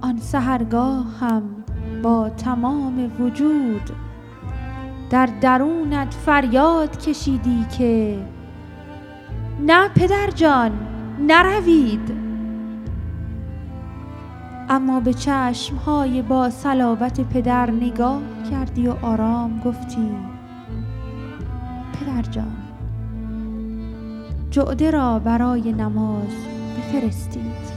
آن 0.02 0.18
سهرگاه 0.18 1.06
هم 1.20 1.42
با 2.02 2.28
تمام 2.28 3.12
وجود 3.20 3.90
در 5.10 5.28
درونت 5.40 6.14
فریاد 6.14 6.98
کشیدی 6.98 7.66
که 7.78 8.18
نه 9.60 9.88
پدر 9.88 10.30
جان 10.30 10.72
نروید 11.20 12.12
اما 14.68 15.00
به 15.00 15.14
چشمهای 15.14 16.22
با 16.22 16.50
صلابت 16.50 17.20
پدر 17.20 17.70
نگاه 17.70 18.22
کردی 18.50 18.88
و 18.88 18.94
آرام 19.02 19.60
گفتی. 19.64 20.29
پدر 22.22 22.30
جان 22.30 22.56
جعده 24.50 24.90
را 24.90 25.18
برای 25.18 25.72
نماز 25.72 26.28
بفرستید. 26.78 27.70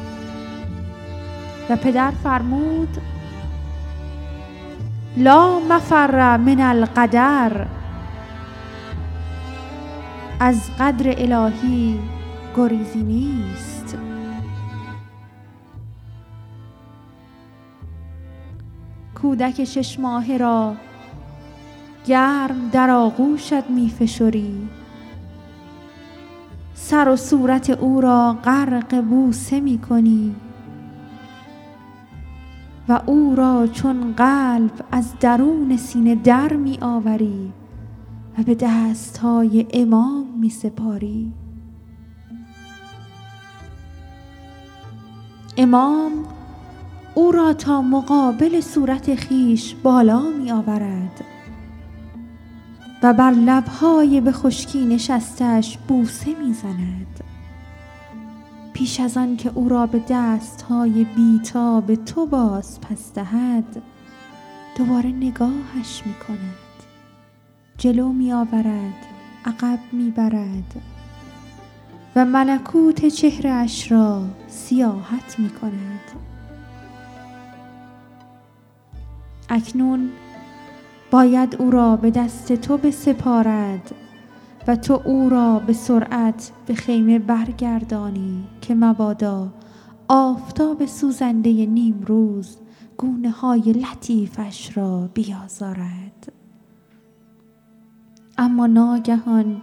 و 1.69 1.75
پدر 1.75 2.11
فرمود 2.11 2.97
لا 5.17 5.59
مفر 5.59 6.37
من 6.37 6.59
القدر 6.59 7.67
از 10.39 10.69
قدر 10.79 11.13
الهی 11.17 11.99
گریزی 12.55 13.03
نیست. 13.03 13.97
کودک 19.15 19.63
شش 19.63 19.99
ماهه 19.99 20.37
را 20.37 20.75
گرم 22.05 22.69
در 22.71 22.89
آغوشت 22.89 23.69
می 23.69 23.89
فشری. 23.89 24.67
سر 26.73 27.09
و 27.09 27.15
صورت 27.15 27.69
او 27.69 28.01
را 28.01 28.37
غرق 28.43 29.01
بوسه 29.01 29.59
می 29.59 29.77
کنی. 29.77 30.35
و 32.89 33.01
او 33.05 33.35
را 33.35 33.67
چون 33.67 34.13
قلب 34.13 34.71
از 34.91 35.13
درون 35.19 35.77
سینه 35.77 36.15
در 36.15 36.53
می 36.53 36.77
آوری 36.81 37.53
و 38.37 38.43
به 38.43 38.55
دستهای 38.55 39.65
امام 39.73 40.25
می 40.39 40.49
سپاری. 40.49 41.33
امام 45.57 46.11
او 47.15 47.31
را 47.31 47.53
تا 47.53 47.81
مقابل 47.81 48.61
صورت 48.61 49.15
خیش 49.15 49.75
بالا 49.75 50.21
می 50.21 50.51
آورد. 50.51 51.32
و 53.03 53.13
بر 53.13 53.31
لبهای 53.31 54.21
به 54.21 54.31
خشکی 54.31 54.85
نشستش 54.85 55.77
بوسه 55.77 56.35
می 56.39 56.53
زند 56.53 57.23
پیش 58.73 58.99
از 58.99 59.17
آن 59.17 59.37
که 59.37 59.51
او 59.55 59.69
را 59.69 59.85
به 59.85 60.01
دست 60.09 60.61
های 60.61 61.03
بیتاب 61.03 61.95
تو 61.95 62.25
باز 62.25 62.81
پس 62.81 63.13
دهد 63.13 63.81
دوباره 64.77 65.09
نگاهش 65.09 66.01
می 66.05 66.13
کند 66.27 66.57
جلو 67.77 68.11
می 68.11 68.33
آورد 68.33 69.05
عقب 69.45 69.79
می 69.91 70.11
برد 70.11 70.81
و 72.15 72.25
ملکوت 72.25 73.07
چهرش 73.07 73.91
را 73.91 74.23
سیاحت 74.47 75.39
می 75.39 75.49
کند 75.49 76.01
اکنون 79.49 80.09
باید 81.13 81.55
او 81.59 81.71
را 81.71 81.95
به 81.95 82.11
دست 82.11 82.53
تو 82.53 82.77
بسپارد 82.77 83.95
و 84.67 84.75
تو 84.75 85.01
او 85.05 85.29
را 85.29 85.59
به 85.59 85.73
سرعت 85.73 86.51
به 86.65 86.73
خیمه 86.75 87.19
برگردانی 87.19 88.43
که 88.61 88.75
مبادا 88.75 89.47
آفتاب 90.07 90.85
سوزنده 90.85 91.65
نیمروز 91.65 92.57
گونه 92.97 93.29
های 93.29 93.61
لطیفش 93.61 94.77
را 94.77 95.09
بیازارد. 95.13 96.33
اما 98.37 98.67
ناگهان 98.67 99.61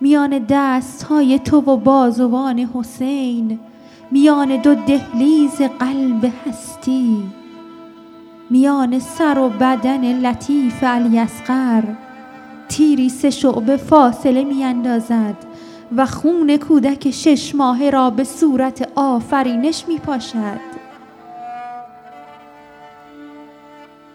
میان 0.00 0.46
دست 0.48 1.02
های 1.02 1.38
تو 1.38 1.56
و 1.56 1.76
بازوان 1.76 2.58
حسین 2.58 3.58
میان 4.10 4.56
دو 4.56 4.74
دهلیز 4.74 5.60
قلب 5.78 6.32
هستی 6.46 7.22
میان 8.50 8.98
سر 8.98 9.38
و 9.38 9.48
بدن 9.48 10.26
لطیف 10.26 10.84
علی 10.84 11.18
اصغر. 11.18 11.82
تیری 12.68 13.08
سه 13.08 13.30
شعبه 13.30 13.76
فاصله 13.76 14.44
میاندازد 14.44 15.36
و 15.96 16.06
خون 16.06 16.56
کودک 16.56 17.10
شش 17.10 17.54
ماهه 17.54 17.90
را 17.90 18.10
به 18.10 18.24
صورت 18.24 18.88
آفرینش 18.94 19.84
میپاشد. 19.88 20.74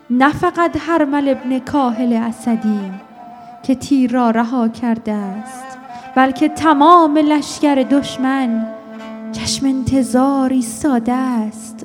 نه 0.10 0.32
فقط 0.32 0.78
هرمل 0.80 1.30
ابن 1.30 1.60
کاهل 1.60 2.14
اسدی 2.14 2.92
که 3.64 3.76
تیر 3.76 4.12
را 4.12 4.30
رها 4.30 4.68
کرده 4.68 5.12
است 5.12 5.78
بلکه 6.16 6.50
تمام 6.50 7.18
لشکر 7.18 7.76
دشمن 7.76 8.68
چشم 9.32 9.66
انتظار 9.66 10.54
ایستاده 10.54 11.14
است. 11.14 11.79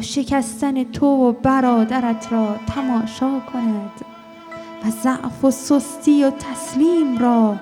شکستن 0.00 0.84
تو 0.84 1.06
و 1.06 1.32
برادرت 1.32 2.32
را 2.32 2.56
تماشا 2.74 3.40
کند 3.40 3.92
و 4.84 4.90
ضعف 4.90 5.44
و 5.44 5.50
سستی 5.50 6.24
و 6.24 6.30
تسلیم 6.30 7.18
را 7.18 7.56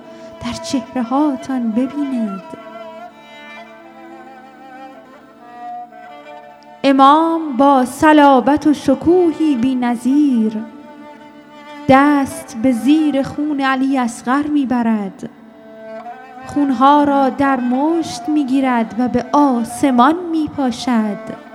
در 0.44 0.52
چهره 0.52 1.02
هاتان 1.02 1.70
ببیند. 1.70 2.42
امام 6.84 7.56
با 7.56 7.84
صلابت 7.84 8.66
و 8.66 8.74
شکوهی 8.74 9.54
بی 9.54 9.74
نظیر 9.74 10.52
دست 11.88 12.56
به 12.62 12.72
زیر 12.72 13.22
خون 13.22 13.60
علی 13.60 13.98
اصغر 13.98 14.46
می‌برد. 14.46 15.30
خونها 16.46 17.04
را 17.04 17.28
در 17.28 17.60
مشت 17.60 18.28
می‌گیرد 18.28 18.94
و 18.98 19.08
به 19.08 19.24
آسمان 19.32 20.14
میپاشد. 20.30 21.45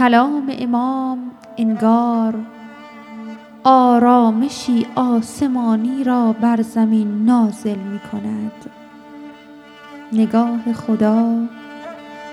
کلام 0.00 0.52
امام 0.58 1.30
انگار 1.56 2.34
آرامشی 3.64 4.86
آسمانی 4.94 6.04
را 6.04 6.32
بر 6.32 6.62
زمین 6.62 7.24
نازل 7.24 7.76
می 7.76 8.00
کند 8.12 8.52
نگاه 10.12 10.72
خدا 10.72 11.36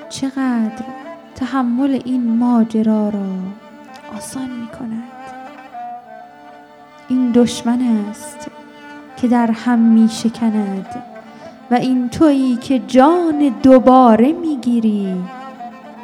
چقدر 0.10 0.86
تحمل 1.36 2.02
این 2.06 2.38
ماجرا 2.38 3.10
را 3.10 3.30
آسان 4.18 4.50
می 4.50 4.68
کند 4.68 5.12
این 7.10 7.32
دشمن 7.32 7.82
است 7.82 8.52
که 9.18 9.28
در 9.28 9.52
هم 9.52 9.80
می 9.80 10.10
شکند 10.10 11.04
و 11.72 11.76
این 11.76 12.10
تویی 12.10 12.56
که 12.56 12.80
جان 12.80 13.56
دوباره 13.64 14.34
می 14.34 14.58
گیری 14.58 15.16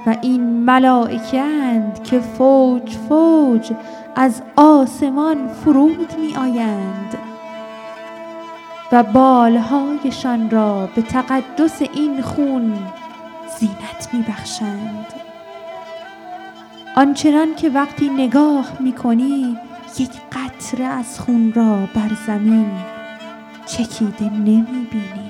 و 0.06 0.16
این 0.22 0.42
ملائکند 0.42 2.04
که 2.04 2.20
فوج 2.20 2.98
فوج 3.10 3.72
از 4.16 4.42
آسمان 4.56 5.48
فرود 5.48 6.14
می 6.20 6.36
آیند. 6.36 7.18
و 8.92 9.04
بالهایشان 9.04 10.50
را 10.50 10.90
به 10.96 11.02
تقدس 11.02 11.82
این 11.82 12.22
خون 12.22 12.74
زینت 13.60 14.10
می 14.14 14.22
بخشند. 14.22 15.06
آنچنان 16.96 17.56
که 17.56 17.70
وقتی 17.70 18.10
نگاه 18.10 18.66
می 18.80 18.92
کنی 18.92 19.58
یک 20.00 20.12
قطره 20.32 20.86
از 20.86 21.20
خون 21.20 21.54
را 21.54 21.76
بر 21.76 22.12
زمین 22.28 22.72
چکیده 23.66 24.30
نمی 24.30 24.88
بینی. 24.92 25.23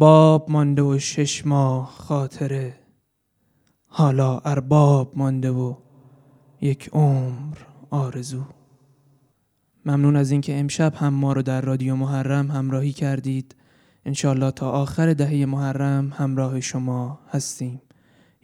ارباب 0.00 0.50
مانده 0.50 0.82
و 0.82 0.98
شش 0.98 1.46
ماه 1.46 1.86
خاطره. 1.86 2.78
حالا 3.86 4.38
ارباب 4.38 5.12
مانده 5.18 5.50
و 5.50 5.74
یک 6.60 6.90
عمر 6.92 7.58
آرزو. 7.90 8.42
ممنون 9.84 10.16
از 10.16 10.30
اینکه 10.30 10.60
امشب 10.60 10.94
هم 10.94 11.14
ما 11.14 11.32
رو 11.32 11.42
در 11.42 11.60
رادیو 11.60 11.96
محرم 11.96 12.50
همراهی 12.50 12.92
کردید. 12.92 13.54
انشالله 14.04 14.50
تا 14.50 14.70
آخر 14.70 15.12
دهه 15.12 15.46
محرم 15.46 16.12
همراه 16.16 16.60
شما 16.60 17.20
هستیم. 17.30 17.82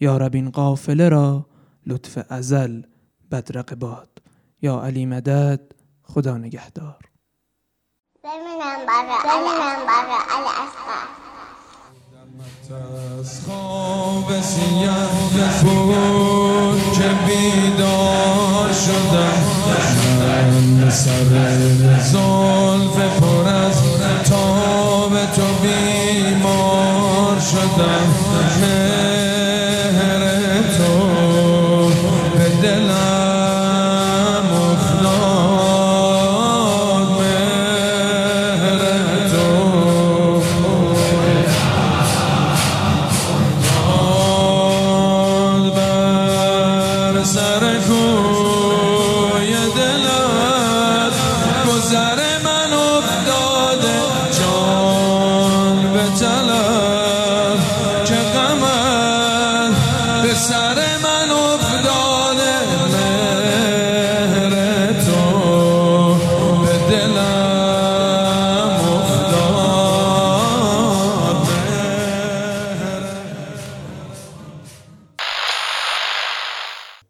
یا 0.00 0.16
رب 0.16 0.34
این 0.34 0.50
قافله 0.50 1.08
را 1.08 1.46
لطف 1.86 2.18
ازل 2.28 2.82
بدرق 3.30 3.74
باد. 3.74 4.22
یا 4.62 4.80
علی 4.80 5.06
مدد 5.06 5.60
خدا 6.02 6.38
نگهدار. 6.38 7.10
ببینم 8.24 8.86
برا 8.86 9.26
علی 10.36 11.25
سیاه 14.32 15.10
بود 15.62 16.80
که 16.92 17.08
بیدار 17.26 18.72
شدم 18.72 19.56
من 20.20 20.90
سر 20.90 21.32
زلف 22.02 22.96
پر 23.20 23.48
از 23.48 23.82
تاب 24.24 25.12
تو 25.36 25.42
بیمار 25.62 27.40
شدم. 27.40 28.15